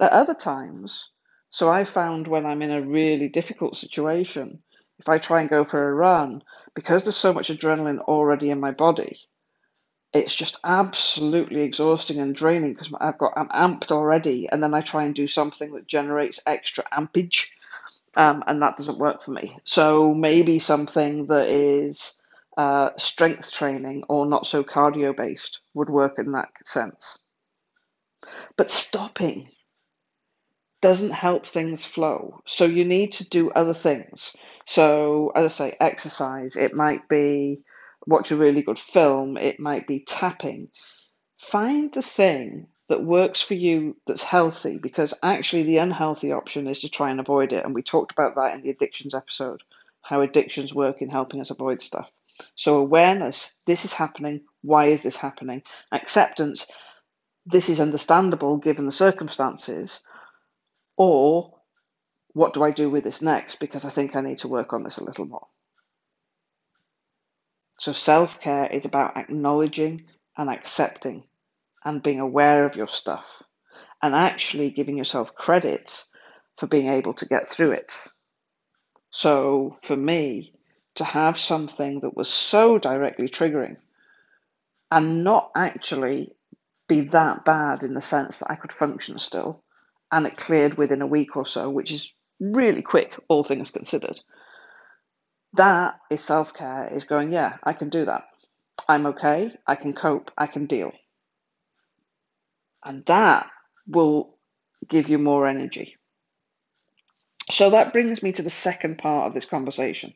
At 0.00 0.12
other 0.12 0.34
times, 0.34 1.10
so 1.50 1.70
I 1.70 1.84
found 1.84 2.26
when 2.26 2.44
I'm 2.44 2.62
in 2.62 2.70
a 2.70 2.82
really 2.82 3.28
difficult 3.28 3.76
situation, 3.76 4.62
if 4.98 5.08
I 5.08 5.18
try 5.18 5.40
and 5.40 5.50
go 5.50 5.64
for 5.64 5.88
a 5.88 5.94
run, 5.94 6.42
because 6.74 7.04
there's 7.04 7.16
so 7.16 7.32
much 7.32 7.48
adrenaline 7.48 8.00
already 8.00 8.50
in 8.50 8.60
my 8.60 8.70
body, 8.70 9.18
it's 10.12 10.34
just 10.34 10.58
absolutely 10.64 11.62
exhausting 11.62 12.18
and 12.18 12.34
draining 12.34 12.72
because 12.72 12.92
I've 12.98 13.18
got 13.18 13.34
I'm 13.36 13.48
amped 13.48 13.92
already, 13.92 14.48
and 14.50 14.62
then 14.62 14.74
I 14.74 14.80
try 14.80 15.04
and 15.04 15.14
do 15.14 15.26
something 15.26 15.72
that 15.72 15.86
generates 15.86 16.40
extra 16.46 16.84
ampage, 16.90 17.50
um, 18.14 18.42
and 18.46 18.62
that 18.62 18.76
doesn't 18.76 18.98
work 18.98 19.22
for 19.22 19.32
me. 19.32 19.58
So 19.64 20.14
maybe 20.14 20.58
something 20.58 21.26
that 21.26 21.48
is 21.48 22.18
uh, 22.56 22.90
strength 22.96 23.52
training 23.52 24.04
or 24.08 24.24
not 24.26 24.46
so 24.46 24.64
cardio 24.64 25.14
based 25.14 25.60
would 25.74 25.90
work 25.90 26.18
in 26.18 26.32
that 26.32 26.48
sense. 26.64 27.18
But 28.56 28.70
stopping 28.70 29.50
doesn't 30.86 31.10
help 31.10 31.44
things 31.44 31.84
flow. 31.84 32.40
So 32.46 32.64
you 32.64 32.84
need 32.84 33.14
to 33.14 33.28
do 33.28 33.50
other 33.50 33.74
things. 33.74 34.36
So, 34.66 35.32
as 35.34 35.44
I 35.44 35.48
say, 35.48 35.76
exercise, 35.80 36.54
it 36.54 36.74
might 36.74 37.08
be 37.08 37.64
watch 38.06 38.30
a 38.30 38.36
really 38.36 38.62
good 38.62 38.78
film, 38.78 39.36
it 39.36 39.58
might 39.58 39.88
be 39.88 40.04
tapping. 40.06 40.68
Find 41.38 41.92
the 41.92 42.02
thing 42.02 42.68
that 42.88 43.02
works 43.02 43.40
for 43.40 43.54
you 43.54 43.96
that's 44.06 44.22
healthy 44.22 44.78
because 44.78 45.12
actually 45.24 45.64
the 45.64 45.78
unhealthy 45.78 46.30
option 46.30 46.68
is 46.68 46.78
to 46.82 46.88
try 46.88 47.10
and 47.10 47.18
avoid 47.18 47.52
it. 47.52 47.64
And 47.64 47.74
we 47.74 47.82
talked 47.82 48.12
about 48.12 48.36
that 48.36 48.54
in 48.54 48.62
the 48.62 48.70
addictions 48.70 49.12
episode, 49.12 49.62
how 50.02 50.20
addictions 50.20 50.72
work 50.72 51.02
in 51.02 51.10
helping 51.10 51.40
us 51.40 51.50
avoid 51.50 51.82
stuff. 51.82 52.08
So, 52.54 52.76
awareness 52.76 53.56
this 53.66 53.84
is 53.84 53.92
happening. 53.92 54.42
Why 54.62 54.86
is 54.86 55.02
this 55.02 55.16
happening? 55.16 55.64
Acceptance 55.90 56.64
this 57.46 57.68
is 57.68 57.80
understandable 57.80 58.56
given 58.58 58.86
the 58.86 58.92
circumstances. 58.92 60.00
Or 60.96 61.54
what 62.32 62.54
do 62.54 62.62
I 62.62 62.70
do 62.70 62.90
with 62.90 63.04
this 63.04 63.22
next? 63.22 63.60
Because 63.60 63.84
I 63.84 63.90
think 63.90 64.14
I 64.16 64.20
need 64.20 64.38
to 64.40 64.48
work 64.48 64.72
on 64.72 64.82
this 64.82 64.98
a 64.98 65.04
little 65.04 65.26
more. 65.26 65.46
So, 67.78 67.92
self 67.92 68.40
care 68.40 68.66
is 68.66 68.84
about 68.84 69.16
acknowledging 69.16 70.06
and 70.36 70.48
accepting 70.48 71.24
and 71.84 72.02
being 72.02 72.20
aware 72.20 72.64
of 72.64 72.76
your 72.76 72.88
stuff 72.88 73.24
and 74.02 74.14
actually 74.14 74.70
giving 74.70 74.96
yourself 74.96 75.34
credit 75.34 76.04
for 76.56 76.66
being 76.66 76.88
able 76.88 77.12
to 77.14 77.26
get 77.26 77.48
through 77.48 77.72
it. 77.72 77.94
So, 79.10 79.78
for 79.82 79.96
me, 79.96 80.54
to 80.96 81.04
have 81.04 81.38
something 81.38 82.00
that 82.00 82.16
was 82.16 82.28
so 82.28 82.78
directly 82.78 83.28
triggering 83.28 83.76
and 84.90 85.24
not 85.24 85.50
actually 85.54 86.34
be 86.88 87.02
that 87.02 87.44
bad 87.44 87.82
in 87.82 87.94
the 87.94 88.00
sense 88.00 88.38
that 88.38 88.50
I 88.50 88.56
could 88.56 88.72
function 88.72 89.18
still 89.18 89.62
and 90.12 90.26
it 90.26 90.36
cleared 90.36 90.74
within 90.74 91.02
a 91.02 91.06
week 91.06 91.36
or 91.36 91.46
so, 91.46 91.68
which 91.70 91.90
is 91.90 92.12
really 92.40 92.82
quick, 92.82 93.12
all 93.28 93.42
things 93.42 93.70
considered. 93.70 94.20
That 95.54 95.98
is 96.10 96.22
self 96.22 96.54
care, 96.54 96.88
is 96.92 97.04
going, 97.04 97.32
yeah, 97.32 97.56
I 97.62 97.72
can 97.72 97.88
do 97.88 98.04
that. 98.04 98.24
I'm 98.88 99.06
okay, 99.06 99.52
I 99.66 99.74
can 99.74 99.92
cope, 99.92 100.30
I 100.36 100.46
can 100.46 100.66
deal. 100.66 100.92
And 102.84 103.04
that 103.06 103.48
will 103.86 104.36
give 104.88 105.08
you 105.08 105.18
more 105.18 105.46
energy. 105.46 105.96
So 107.50 107.70
that 107.70 107.92
brings 107.92 108.22
me 108.22 108.32
to 108.32 108.42
the 108.42 108.50
second 108.50 108.98
part 108.98 109.26
of 109.26 109.34
this 109.34 109.46
conversation 109.46 110.14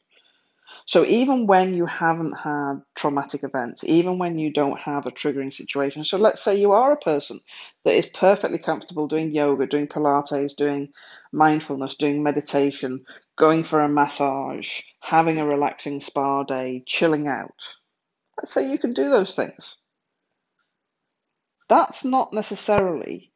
So 0.87 1.04
even 1.04 1.46
when 1.46 1.75
you 1.75 1.87
haven't 1.87 2.32
had 2.32 2.82
traumatic 2.94 3.44
events, 3.44 3.84
even 3.84 4.18
when 4.18 4.38
you 4.38 4.52
don't 4.52 4.78
have 4.78 5.06
a 5.06 5.10
triggering 5.10 5.52
situation, 5.52 6.04
so 6.04 6.18
let's 6.18 6.42
say 6.42 6.56
you 6.56 6.72
are 6.72 6.92
a 6.92 6.99
person 6.99 7.40
that 7.84 7.94
is 7.94 8.06
perfectly 8.06 8.58
comfortable 8.58 9.06
doing 9.06 9.32
yoga, 9.32 9.66
doing 9.66 9.87
Pilates, 9.87 10.56
doing 10.56 10.88
mindfulness, 11.32 11.96
doing 11.96 12.22
meditation, 12.22 13.04
going 13.37 13.64
for 13.64 13.80
a 13.80 13.88
massage, 13.88 14.80
having 15.00 15.38
a 15.38 15.46
relaxing 15.46 16.00
spa 16.00 16.42
day, 16.42 16.82
chilling 16.87 17.28
out. 17.28 17.75
Let's 18.38 18.52
say 18.52 18.70
you 18.70 18.78
can 18.78 18.90
do 18.90 19.10
those 19.10 19.34
things. 19.34 19.76
That's 21.68 22.04
not 22.04 22.32
necessarily 22.32 23.32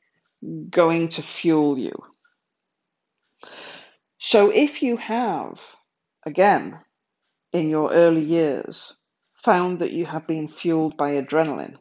going 0.70 1.08
to 1.10 1.22
fuel 1.22 1.78
you. 1.78 1.94
So 4.18 4.50
if 4.50 4.82
you 4.82 4.96
have, 4.96 5.60
again, 6.26 6.80
in 7.54 7.70
your 7.70 7.92
early 7.92 8.20
years 8.20 8.92
found 9.44 9.78
that 9.78 9.92
you 9.92 10.04
have 10.04 10.26
been 10.26 10.48
fueled 10.48 10.96
by 10.96 11.12
adrenaline, 11.12 11.76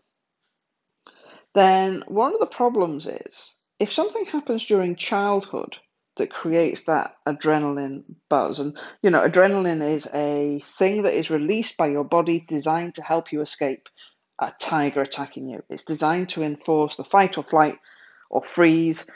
then 1.56 2.04
one 2.08 2.34
of 2.34 2.40
the 2.40 2.46
problems 2.46 3.08
is 3.08 3.54
if 3.80 3.92
something 3.92 4.26
happens 4.26 4.66
during 4.66 4.96
childhood 4.96 5.78
that 6.18 6.32
creates 6.32 6.84
that 6.84 7.16
adrenaline 7.28 8.04
buzz, 8.30 8.60
and 8.60 8.78
you 9.02 9.10
know, 9.10 9.28
adrenaline 9.28 9.82
is 9.82 10.08
a 10.14 10.62
thing 10.78 11.04
that 11.04 11.16
is 11.16 11.32
released 11.32 11.76
by 11.76 11.88
your 11.88 12.04
body 12.04 12.46
designed 12.48 12.96
to 12.96 13.02
help 13.02 13.32
you 13.32 13.42
escape 13.42 13.90
a 14.40 14.54
tiger 14.60 15.02
attacking 15.02 15.48
you. 15.48 15.64
It's 15.70 15.86
designed 15.86 16.30
to 16.30 16.44
enforce 16.44 16.98
the 16.98 17.04
fight 17.04 17.38
or 17.38 17.44
flight 17.44 17.80
or 18.30 18.44
freeze 18.44 19.10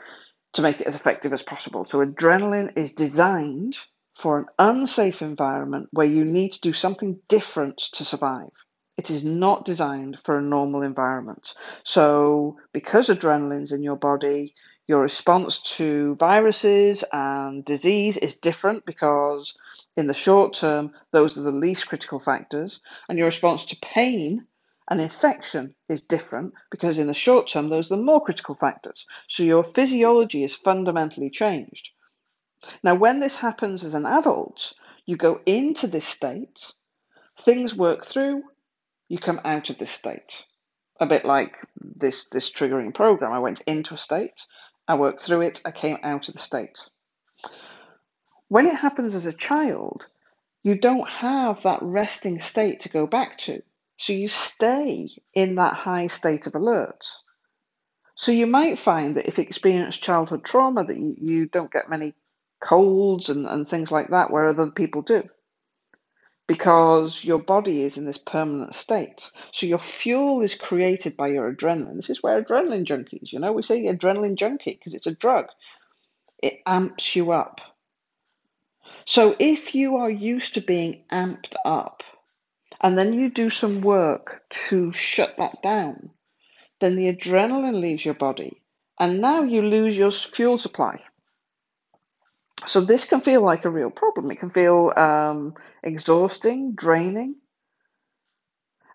to 0.53 0.63
make 0.63 0.81
it 0.81 0.87
as 0.87 0.95
effective 0.95 1.33
as 1.33 1.43
possible. 1.43 1.85
So, 1.85 2.03
adrenaline 2.03 2.77
is 2.77 2.93
designed 2.93 3.77
for 4.17 4.39
an 4.39 4.47
unsafe 4.57 5.21
environment 5.21 5.89
where 5.91 6.07
you 6.07 6.25
need 6.25 6.51
to 6.53 6.61
do 6.61 6.73
something 6.73 7.19
different 7.27 7.77
to 7.77 8.03
survive. 8.03 8.49
It 8.97 9.11
is 9.11 9.23
not 9.23 9.63
designed 9.63 10.17
for 10.23 10.39
a 10.39 10.41
normal 10.41 10.81
environment. 10.81 11.53
So, 11.83 12.57
because 12.73 13.09
adrenaline's 13.09 13.71
in 13.71 13.83
your 13.83 13.95
body, 13.95 14.55
your 14.87 15.01
response 15.01 15.61
to 15.77 16.15
viruses 16.15 17.03
and 17.13 17.63
disease 17.63 18.17
is 18.17 18.37
different 18.37 18.87
because, 18.87 19.55
in 19.95 20.07
the 20.07 20.15
short 20.15 20.55
term, 20.55 20.93
those 21.11 21.37
are 21.37 21.43
the 21.43 21.51
least 21.51 21.87
critical 21.87 22.19
factors, 22.19 22.79
and 23.07 23.19
your 23.19 23.27
response 23.27 23.65
to 23.67 23.77
pain 23.83 24.47
and 24.89 24.99
infection 24.99 25.75
is 25.89 26.01
different 26.01 26.53
because, 26.71 26.97
in 26.97 27.05
the 27.05 27.13
short 27.13 27.49
term, 27.49 27.69
those 27.69 27.91
are 27.91 27.97
the 27.97 28.01
more 28.01 28.23
critical 28.23 28.55
factors. 28.55 29.05
So, 29.27 29.43
your 29.43 29.63
physiology 29.63 30.43
is 30.43 30.55
fundamentally 30.55 31.29
changed. 31.29 31.91
Now, 32.83 32.95
when 32.95 33.19
this 33.19 33.37
happens 33.37 33.83
as 33.83 33.93
an 33.93 34.05
adult, 34.05 34.73
you 35.05 35.15
go 35.15 35.41
into 35.45 35.87
this 35.87 36.05
state, 36.05 36.73
things 37.39 37.75
work 37.75 38.05
through, 38.05 38.43
you 39.07 39.17
come 39.17 39.41
out 39.45 39.69
of 39.69 39.77
this 39.77 39.91
state. 39.91 40.43
A 40.99 41.05
bit 41.05 41.25
like 41.25 41.55
this, 41.79 42.27
this 42.29 42.51
triggering 42.51 42.93
program. 42.93 43.31
I 43.31 43.39
went 43.39 43.61
into 43.61 43.93
a 43.93 43.97
state, 43.97 44.41
I 44.87 44.95
worked 44.95 45.21
through 45.21 45.41
it, 45.41 45.61
I 45.65 45.71
came 45.71 45.97
out 46.03 46.27
of 46.27 46.33
the 46.33 46.39
state. 46.39 46.79
When 48.49 48.65
it 48.65 48.75
happens 48.75 49.15
as 49.15 49.25
a 49.25 49.33
child, 49.33 50.07
you 50.63 50.77
don't 50.77 51.07
have 51.07 51.63
that 51.63 51.79
resting 51.81 52.41
state 52.41 52.81
to 52.81 52.89
go 52.89 53.07
back 53.07 53.37
to. 53.39 53.61
So 53.97 54.13
you 54.13 54.27
stay 54.27 55.09
in 55.33 55.55
that 55.55 55.73
high 55.73 56.07
state 56.07 56.47
of 56.47 56.55
alert. 56.55 57.05
So 58.15 58.31
you 58.31 58.47
might 58.47 58.79
find 58.79 59.15
that 59.15 59.27
if 59.27 59.37
you 59.37 59.43
experience 59.43 59.97
childhood 59.97 60.43
trauma, 60.43 60.83
that 60.85 60.97
you, 60.97 61.15
you 61.17 61.45
don't 61.45 61.71
get 61.71 61.89
many 61.89 62.15
colds 62.59 63.29
and, 63.29 63.45
and 63.45 63.67
things 63.67 63.91
like 63.91 64.09
that 64.09 64.31
where 64.31 64.47
other 64.47 64.71
people 64.71 65.01
do. 65.01 65.23
Because 66.47 67.23
your 67.25 67.39
body 67.39 67.83
is 67.83 67.97
in 67.97 68.05
this 68.05 68.17
permanent 68.17 68.73
state. 68.73 69.29
So 69.51 69.65
your 69.65 69.79
fuel 69.79 70.41
is 70.41 70.55
created 70.55 71.17
by 71.17 71.27
your 71.27 71.53
adrenaline. 71.53 71.97
This 71.97 72.09
is 72.09 72.23
where 72.23 72.41
adrenaline 72.41 72.85
junkies, 72.85 73.33
you 73.33 73.39
know, 73.39 73.51
we 73.51 73.63
say 73.63 73.83
adrenaline 73.83 74.35
junkie 74.35 74.73
because 74.73 74.93
it's 74.93 75.07
a 75.07 75.15
drug. 75.15 75.47
It 76.41 76.59
amps 76.65 77.15
you 77.15 77.31
up. 77.31 77.59
So 79.05 79.35
if 79.39 79.75
you 79.75 79.97
are 79.97 80.09
used 80.09 80.53
to 80.53 80.61
being 80.61 81.03
amped 81.11 81.55
up 81.65 82.03
and 82.81 82.97
then 82.97 83.13
you 83.13 83.29
do 83.29 83.49
some 83.49 83.81
work 83.81 84.43
to 84.67 84.91
shut 84.91 85.37
that 85.37 85.61
down, 85.61 86.11
then 86.79 86.95
the 86.95 87.13
adrenaline 87.13 87.81
leaves 87.81 88.05
your 88.05 88.13
body 88.13 88.61
and 88.99 89.21
now 89.21 89.43
you 89.43 89.61
lose 89.61 89.97
your 89.97 90.11
fuel 90.11 90.57
supply. 90.57 91.03
So 92.67 92.81
this 92.81 93.05
can 93.05 93.21
feel 93.21 93.41
like 93.41 93.63
a 93.63 93.69
real 93.69 93.89
problem. 93.89 94.29
It 94.29 94.39
can 94.39 94.49
feel 94.49 94.91
um, 94.95 95.53
exhausting, 95.81 96.73
draining. 96.75 97.35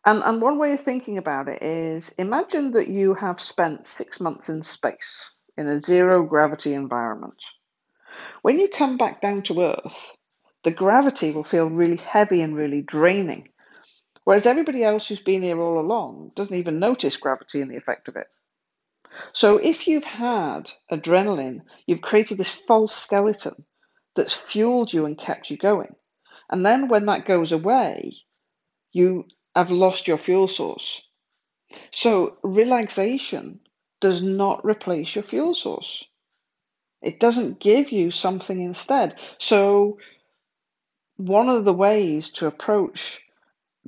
And, 0.04 0.22
and 0.22 0.42
one 0.42 0.58
way 0.58 0.72
of 0.72 0.80
thinking 0.80 1.16
about 1.16 1.48
it 1.48 1.62
is 1.62 2.10
imagine 2.18 2.72
that 2.72 2.88
you 2.88 3.14
have 3.14 3.40
spent 3.40 3.86
six 3.86 4.20
months 4.20 4.48
in 4.48 4.62
space 4.62 5.32
in 5.56 5.68
a 5.68 5.80
zero 5.80 6.22
gravity 6.24 6.74
environment. 6.74 7.42
When 8.42 8.58
you 8.58 8.68
come 8.68 8.98
back 8.98 9.20
down 9.20 9.42
to 9.44 9.62
Earth, 9.62 10.16
the 10.64 10.70
gravity 10.70 11.30
will 11.30 11.44
feel 11.44 11.70
really 11.70 11.96
heavy 11.96 12.42
and 12.42 12.54
really 12.54 12.82
draining. 12.82 13.48
Whereas 14.24 14.46
everybody 14.46 14.84
else 14.84 15.08
who's 15.08 15.22
been 15.22 15.42
here 15.42 15.60
all 15.60 15.80
along 15.80 16.32
doesn't 16.36 16.56
even 16.56 16.78
notice 16.78 17.16
gravity 17.16 17.60
and 17.62 17.70
the 17.70 17.76
effect 17.76 18.08
of 18.08 18.16
it. 18.16 18.26
So 19.32 19.58
if 19.58 19.86
you've 19.86 20.04
had 20.04 20.70
adrenaline, 20.90 21.62
you've 21.86 22.00
created 22.00 22.38
this 22.38 22.50
false 22.50 22.94
skeleton 22.94 23.64
that's 24.14 24.34
fueled 24.34 24.92
you 24.92 25.06
and 25.06 25.18
kept 25.18 25.50
you 25.50 25.56
going. 25.56 25.94
And 26.50 26.64
then 26.64 26.88
when 26.88 27.06
that 27.06 27.26
goes 27.26 27.52
away, 27.52 28.16
you 28.92 29.24
have 29.54 29.70
lost 29.70 30.08
your 30.08 30.18
fuel 30.18 30.48
source. 30.48 31.10
So 31.90 32.36
relaxation 32.42 33.60
does 34.00 34.22
not 34.22 34.64
replace 34.64 35.14
your 35.14 35.24
fuel 35.24 35.54
source. 35.54 36.04
It 37.00 37.18
doesn't 37.18 37.60
give 37.60 37.90
you 37.90 38.10
something 38.10 38.60
instead. 38.60 39.16
So 39.38 39.98
one 41.16 41.48
of 41.48 41.64
the 41.64 41.72
ways 41.72 42.32
to 42.32 42.46
approach 42.46 43.20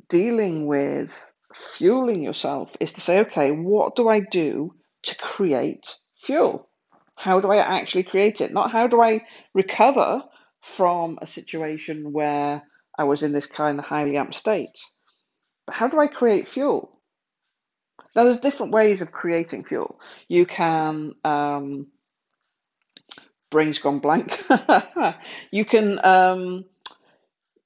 dealing 0.08 0.66
with 0.66 1.12
fueling 1.52 2.22
yourself 2.22 2.76
is 2.80 2.94
to 2.94 3.00
say, 3.00 3.20
okay, 3.20 3.50
what 3.50 3.96
do 3.96 4.08
I 4.08 4.20
do 4.20 4.74
to 5.04 5.16
create 5.16 5.86
fuel. 6.22 6.68
How 7.16 7.40
do 7.40 7.50
I 7.50 7.58
actually 7.58 8.04
create 8.04 8.40
it? 8.40 8.52
Not 8.52 8.72
how 8.72 8.86
do 8.86 9.00
I 9.00 9.22
recover 9.54 10.22
from 10.62 11.18
a 11.20 11.26
situation 11.26 12.12
where 12.12 12.62
I 12.98 13.04
was 13.04 13.22
in 13.22 13.32
this 13.32 13.46
kind 13.46 13.78
of 13.78 13.84
highly 13.84 14.12
amped 14.12 14.34
state, 14.34 14.78
but 15.66 15.74
how 15.74 15.88
do 15.88 15.98
I 16.00 16.06
create 16.06 16.48
fuel? 16.48 17.00
Now, 18.16 18.24
there's 18.24 18.40
different 18.40 18.72
ways 18.72 19.02
of 19.02 19.12
creating 19.12 19.64
fuel. 19.64 20.00
You 20.28 20.46
can, 20.46 21.14
um, 21.24 21.88
brain's 23.50 23.78
gone 23.78 23.98
blank. 23.98 24.42
you 25.50 25.64
can 25.64 26.04
um, 26.04 26.64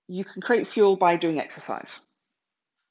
you 0.09 0.24
can 0.24 0.40
create 0.42 0.66
fuel 0.66 0.96
by 0.96 1.16
doing 1.16 1.38
exercise, 1.38 1.90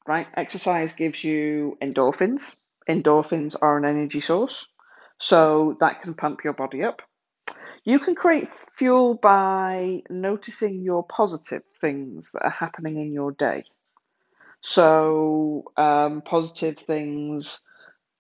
right? 0.08 0.28
Exercise 0.36 0.94
gives 0.94 1.24
you 1.24 1.78
endorphins, 1.82 2.42
endorphins 2.88 3.56
are 3.62 3.78
an 3.78 3.86
energy 3.86 4.20
source, 4.20 4.70
so 5.20 5.78
that 5.80 6.02
can 6.02 6.14
pump 6.14 6.44
your 6.44 6.54
body 6.54 6.84
up. 6.84 7.02
You 7.84 8.00
can 8.00 8.16
create 8.16 8.50
fuel 8.74 9.16
by 9.16 10.02
noticing 10.10 10.82
your 10.82 11.04
positive 11.04 11.64
things 11.80 12.32
that 12.34 12.44
are 12.44 12.50
happening 12.50 13.00
in 13.00 13.14
your 13.14 13.32
day. 13.32 13.64
So, 14.62 15.64
um, 15.78 16.22
positive 16.22 16.78
things, 16.78 17.66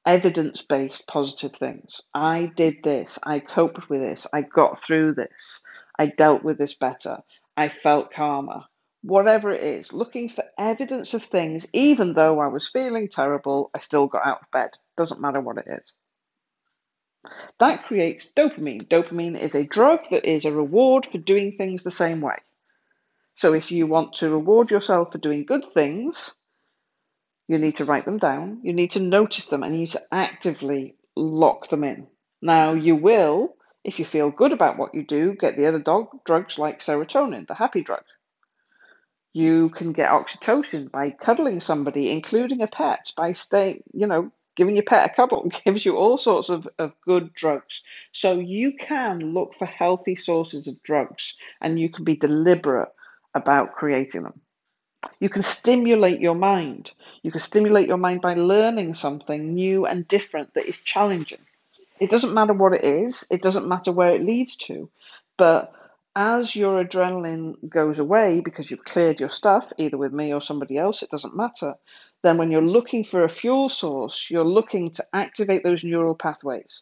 evidence 0.06 0.62
based 0.62 1.08
positive 1.08 1.54
things. 1.54 2.02
I 2.14 2.52
did 2.56 2.78
this, 2.84 3.20
I 3.24 3.40
coped 3.40 3.90
with 3.90 4.00
this, 4.00 4.26
I 4.32 4.42
got 4.42 4.84
through 4.84 5.16
this, 5.16 5.62
I 6.00 6.08
dealt 6.08 6.44
with 6.44 6.58
this 6.58 6.76
better, 6.76 7.20
I 7.58 7.70
felt 7.70 8.14
calmer 8.14 8.64
whatever 9.08 9.52
it 9.52 9.64
is, 9.64 9.94
looking 9.94 10.28
for 10.28 10.44
evidence 10.58 11.14
of 11.14 11.24
things, 11.24 11.66
even 11.72 12.14
though 12.14 12.40
I 12.40 12.48
was 12.48 12.68
feeling 12.68 13.08
terrible, 13.08 13.72
I 13.74 13.80
still 13.80 14.08
got 14.08 14.26
out 14.26 14.42
of 14.42 14.52
bed. 14.52 14.72
Doesn't 14.98 15.22
matter 15.22 15.40
what 15.40 15.58
it 15.58 15.66
is. 15.68 15.94
That 17.60 17.86
creates 17.86 18.30
dopamine. 18.36 18.88
Dopamine 18.88 19.40
is 19.40 19.56
a 19.56 19.64
drug 19.64 20.02
that 20.12 20.26
is 20.26 20.44
a 20.44 20.52
reward 20.52 21.06
for 21.06 21.18
doing 21.18 21.54
things 21.58 21.84
the 21.84 21.92
same 21.92 22.20
way. 22.20 22.36
So 23.36 23.54
if 23.54 23.72
you 23.72 23.88
want 23.88 24.14
to 24.16 24.30
reward 24.30 24.72
yourself 24.72 25.12
for 25.14 25.20
doing 25.20 25.46
good 25.46 25.66
things, 25.74 26.36
you 27.48 27.60
need 27.60 27.78
to 27.78 27.86
write 27.86 28.04
them 28.04 28.18
down, 28.18 28.60
you 28.64 28.74
need 28.74 28.92
to 28.92 29.00
notice 29.00 29.46
them, 29.46 29.64
and 29.64 29.74
you 29.74 29.82
need 29.82 29.92
to 29.92 30.04
actively 30.12 30.96
lock 31.16 31.70
them 31.70 31.86
in. 31.86 32.08
Now, 32.42 32.74
you 32.74 32.96
will, 32.96 33.56
if 33.86 34.00
you 34.00 34.06
feel 34.06 34.32
good 34.32 34.52
about 34.52 34.78
what 34.78 34.94
you 34.96 35.06
do, 35.06 35.34
get 35.34 35.56
the 35.56 35.68
other 35.68 35.80
dog 35.80 36.08
drugs 36.26 36.60
like 36.60 36.80
serotonin, 36.80 37.48
the 37.48 37.54
happy 37.54 37.82
drug. 37.82 38.04
You 39.38 39.70
can 39.70 39.92
get 39.92 40.10
oxytocin 40.10 40.90
by 40.90 41.12
cuddling 41.12 41.60
somebody, 41.60 42.10
including 42.10 42.64
a 42.64 42.68
pet, 42.68 43.12
by 43.16 43.34
staying, 43.34 43.84
you 43.94 44.08
know, 44.08 44.32
giving 44.56 44.76
your 44.76 44.84
pet 44.84 45.12
a 45.12 45.14
cuddle 45.14 45.52
gives 45.64 45.86
you 45.86 45.96
all 45.96 46.18
sorts 46.18 46.50
of, 46.50 46.68
of 46.80 47.00
good 47.06 47.36
drugs. 47.36 47.84
So 48.12 48.40
you 48.40 48.74
can 48.78 49.20
look 49.20 49.54
for 49.54 49.68
healthy 49.68 50.16
sources 50.16 50.66
of 50.66 50.82
drugs 50.82 51.38
and 51.62 51.80
you 51.80 51.88
can 51.88 52.04
be 52.04 52.16
deliberate 52.16 52.90
about 53.36 53.76
creating 53.76 54.24
them. 54.24 54.42
You 55.20 55.30
can 55.30 55.44
stimulate 55.44 56.20
your 56.20 56.34
mind. 56.34 56.92
You 57.22 57.30
can 57.30 57.40
stimulate 57.40 57.88
your 57.88 57.98
mind 57.98 58.22
by 58.22 58.34
learning 58.34 58.96
something 58.96 59.54
new 59.54 59.86
and 59.86 60.08
different 60.08 60.56
that 60.56 60.66
is 60.66 60.82
challenging. 60.82 61.46
It 62.00 62.10
doesn't 62.10 62.34
matter 62.34 62.54
what 62.54 62.74
it 62.74 62.84
is, 62.84 63.28
it 63.30 63.44
doesn't 63.44 63.68
matter 63.68 63.92
where 63.92 64.16
it 64.16 64.26
leads 64.26 64.58
to, 64.66 64.90
but 65.38 65.72
as 66.20 66.56
your 66.56 66.84
adrenaline 66.84 67.70
goes 67.70 68.00
away 68.00 68.40
because 68.40 68.72
you've 68.72 68.84
cleared 68.84 69.20
your 69.20 69.30
stuff, 69.30 69.72
either 69.78 70.00
with 70.00 70.12
me 70.12 70.34
or 70.34 70.42
somebody 70.42 70.76
else, 70.76 71.04
it 71.04 71.12
doesn't 71.12 71.36
matter, 71.36 71.76
then 72.24 72.38
when 72.38 72.50
you're 72.50 72.60
looking 72.60 73.04
for 73.04 73.24
a 73.24 73.30
fuel 73.30 73.70
source, 73.70 74.32
you're 74.32 74.44
looking 74.44 74.90
to 74.90 75.06
activate 75.14 75.64
those 75.64 75.84
neural 75.84 76.16
pathways. 76.16 76.82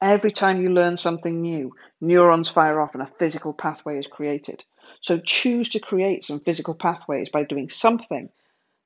Every 0.00 0.32
time 0.32 0.62
you 0.62 0.70
learn 0.70 0.96
something 0.96 1.42
new, 1.42 1.74
neurons 2.00 2.48
fire 2.48 2.80
off 2.80 2.94
and 2.94 3.02
a 3.02 3.12
physical 3.18 3.52
pathway 3.52 3.98
is 3.98 4.06
created. 4.06 4.64
So 5.02 5.18
choose 5.18 5.68
to 5.70 5.78
create 5.78 6.24
some 6.24 6.40
physical 6.40 6.74
pathways 6.74 7.28
by 7.28 7.44
doing 7.44 7.68
something 7.68 8.30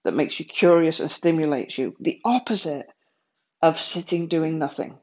that 0.03 0.15
makes 0.15 0.41
you 0.41 0.47
curious 0.47 0.99
and 0.99 1.13
stimulates 1.13 1.79
you. 1.79 1.95
The 2.01 2.21
opposite 2.25 2.89
of 3.63 3.79
sitting 3.79 4.27
doing 4.27 4.59
nothing. 4.59 4.99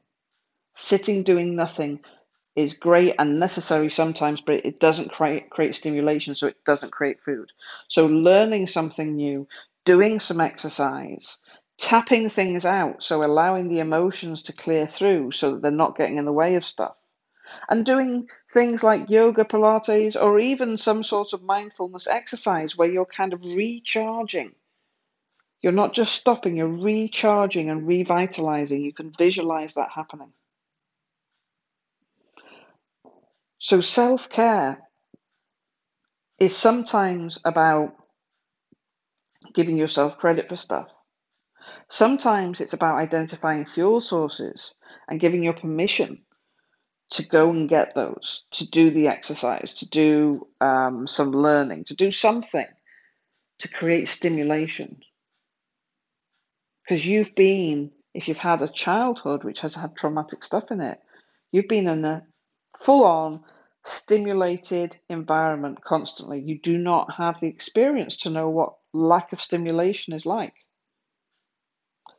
Sitting 0.76 1.24
doing 1.24 1.56
nothing 1.56 2.02
is 2.56 2.76
great 2.76 3.16
and 3.18 3.40
necessary 3.40 3.90
sometimes, 3.90 4.42
but 4.42 4.66
it 4.66 4.80
doesn't 4.80 5.12
create, 5.12 5.50
create 5.50 5.76
stimulation, 5.76 6.36
so 6.36 6.48
it 6.48 6.64
doesn't 6.66 6.92
create 6.92 7.22
food. 7.22 7.52
So 7.88 8.06
learning 8.06 8.68
something 8.68 9.16
new, 9.16 9.48
doing 9.86 10.20
some 10.20 10.40
exercise, 10.40 11.38
tapping 11.78 12.30
things 12.30 12.66
out, 12.66 13.04
so 13.04 13.24
allowing 13.24 13.70
the 13.70 13.80
emotions 13.80 14.44
to 14.44 14.54
clear 14.54 14.86
through 14.86 15.32
so 15.32 15.54
that 15.54 15.62
they're 15.62 15.72
not 15.72 15.98
getting 15.98 16.18
in 16.18 16.26
the 16.26 16.32
way 16.32 16.56
of 16.56 16.66
stuff. 16.66 16.96
And 17.70 17.86
doing 17.86 18.30
things 18.52 18.84
like 18.84 19.10
yoga, 19.10 19.44
Pilates, 19.44 20.16
or 20.20 20.40
even 20.40 20.78
some 20.78 21.04
sort 21.04 21.34
of 21.34 21.44
mindfulness 21.44 22.08
exercise 22.08 22.78
where 22.78 22.90
you're 22.90 23.06
kind 23.06 23.34
of 23.34 23.44
recharging. 23.44 24.56
You're 25.62 25.74
not 25.74 25.94
just 25.94 26.14
stopping, 26.14 26.58
you're 26.58 26.68
recharging 26.68 27.70
and 27.70 27.88
revitalizing. 27.88 28.82
You 28.82 28.94
can 28.94 29.12
visualize 29.12 29.76
that 29.76 29.92
happening. 29.92 30.34
So, 33.64 33.80
self 33.80 34.28
care 34.28 34.82
is 36.38 36.54
sometimes 36.54 37.40
about 37.46 37.96
giving 39.54 39.78
yourself 39.78 40.18
credit 40.18 40.50
for 40.50 40.58
stuff. 40.58 40.90
Sometimes 41.90 42.60
it's 42.60 42.74
about 42.74 42.98
identifying 42.98 43.64
fuel 43.64 44.02
sources 44.02 44.74
and 45.08 45.18
giving 45.18 45.42
your 45.42 45.54
permission 45.54 46.26
to 47.12 47.26
go 47.26 47.52
and 47.52 47.70
get 47.70 47.96
those, 47.96 48.44
to 48.52 48.70
do 48.70 48.92
the 48.92 49.08
exercise, 49.08 49.76
to 49.76 49.88
do 49.88 50.46
um, 50.60 51.08
some 51.08 51.32
learning, 51.32 51.86
to 51.86 51.96
do 51.96 52.12
something 52.12 52.68
to 53.60 53.70
create 53.70 54.10
stimulation. 54.10 54.98
Because 56.84 57.08
you've 57.08 57.34
been, 57.34 57.94
if 58.14 58.28
you've 58.28 58.38
had 58.38 58.62
a 58.62 58.68
childhood 58.68 59.46
which 59.46 59.62
has 59.62 59.74
had 59.74 59.96
traumatic 59.96 60.44
stuff 60.44 60.70
in 60.70 60.82
it, 60.82 61.00
you've 61.54 61.70
been 61.70 61.88
in 61.88 62.04
a 62.04 62.24
full 62.78 63.06
on 63.06 63.42
stimulated 63.86 64.98
environment 65.10 65.84
constantly. 65.84 66.42
You 66.42 66.60
do 66.60 66.78
not 66.78 67.14
have 67.18 67.40
the 67.40 67.48
experience 67.48 68.18
to 68.18 68.30
know 68.30 68.50
what 68.50 68.76
lack 68.94 69.34
of 69.34 69.42
stimulation 69.42 70.14
is 70.14 70.26
like. 70.26 70.54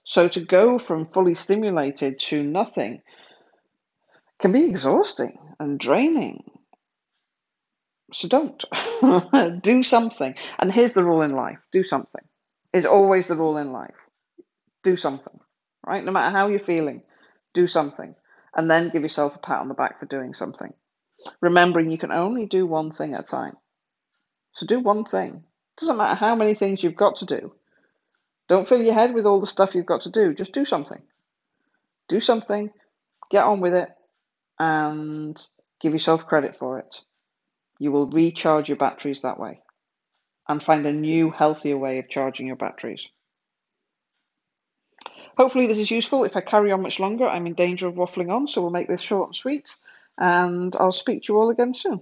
So 0.05 0.29
to 0.29 0.40
go 0.40 0.79
from 0.79 1.07
fully 1.07 1.35
stimulated 1.35 2.20
to 2.20 2.42
nothing 2.42 3.03
can 4.38 4.53
be 4.53 4.64
exhausting 4.64 5.38
and 5.59 5.79
draining. 5.79 6.44
So 8.12 8.29
don't. 8.29 8.62
do 9.62 9.83
something. 9.83 10.35
And 10.59 10.70
here's 10.70 10.92
the 10.92 11.05
rule 11.05 11.22
in 11.22 11.33
life 11.33 11.59
do 11.72 11.83
something. 11.83 12.22
Is 12.72 12.85
always 12.87 13.27
the 13.29 13.37
rule 13.37 13.57
in 13.57 13.72
life. 13.72 13.94
Do 14.83 14.96
something, 14.96 15.38
right? 15.87 16.05
No 16.05 16.12
matter 16.12 16.37
how 16.37 16.48
you're 16.48 16.59
feeling, 16.61 17.03
do 17.55 17.66
something. 17.66 18.14
And 18.55 18.70
then 18.70 18.90
give 18.90 19.03
yourself 19.03 19.37
a 19.37 19.38
pat 19.38 19.61
on 19.61 19.68
the 19.68 19.74
back 19.74 19.98
for 19.98 20.07
doing 20.07 20.35
something. 20.35 20.72
Remembering 21.41 21.91
you 21.91 21.99
can 21.99 22.13
only 22.13 22.47
do 22.47 22.67
one 22.67 22.91
thing 22.91 23.15
at 23.15 23.21
a 23.21 23.25
time. 23.25 23.57
So 24.53 24.67
do 24.67 24.81
one 24.81 25.05
thing. 25.05 25.45
Doesn't 25.77 25.97
matter 25.97 26.15
how 26.15 26.37
many 26.37 26.55
things 26.55 26.83
you've 26.83 26.97
got 26.97 27.17
to 27.17 27.27
do. 27.27 27.53
Don't 28.49 28.69
fill 28.69 28.83
your 28.83 28.95
head 28.95 29.15
with 29.15 29.27
all 29.27 29.41
the 29.41 29.47
stuff 29.47 29.75
you've 29.75 29.87
got 29.87 30.03
to 30.03 30.11
do. 30.11 30.35
Just 30.35 30.53
do 30.53 30.65
something. 30.65 31.03
Do 32.09 32.21
something, 32.21 32.71
get 33.31 33.45
on 33.45 33.61
with 33.61 33.75
it, 33.75 33.89
and 34.59 35.41
give 35.81 35.93
yourself 35.93 36.27
credit 36.27 36.57
for 36.57 36.79
it. 36.79 36.95
You 37.79 37.91
will 37.91 38.07
recharge 38.07 38.69
your 38.69 38.77
batteries 38.77 39.23
that 39.23 39.39
way 39.41 39.61
and 40.49 40.63
find 40.63 40.87
a 40.87 40.93
new, 40.93 41.31
healthier 41.31 41.79
way 41.79 41.99
of 41.99 42.09
charging 42.09 42.47
your 42.47 42.57
batteries. 42.57 43.09
Hopefully, 45.37 45.67
this 45.67 45.79
is 45.79 45.91
useful. 45.91 46.25
If 46.25 46.37
I 46.37 46.41
carry 46.43 46.71
on 46.71 46.83
much 46.83 47.01
longer, 47.01 47.27
I'm 47.27 47.47
in 47.47 47.55
danger 47.55 47.89
of 47.89 47.95
waffling 47.95 48.31
on, 48.31 48.47
so 48.47 48.61
we'll 48.61 48.71
make 48.71 48.87
this 48.87 49.01
short 49.01 49.31
and 49.31 49.37
sweet. 49.37 49.75
And 50.18 50.74
I'll 50.77 50.92
speak 50.92 51.22
to 51.24 51.33
you 51.33 51.38
all 51.40 51.50
again 51.50 51.74
soon. 51.74 52.00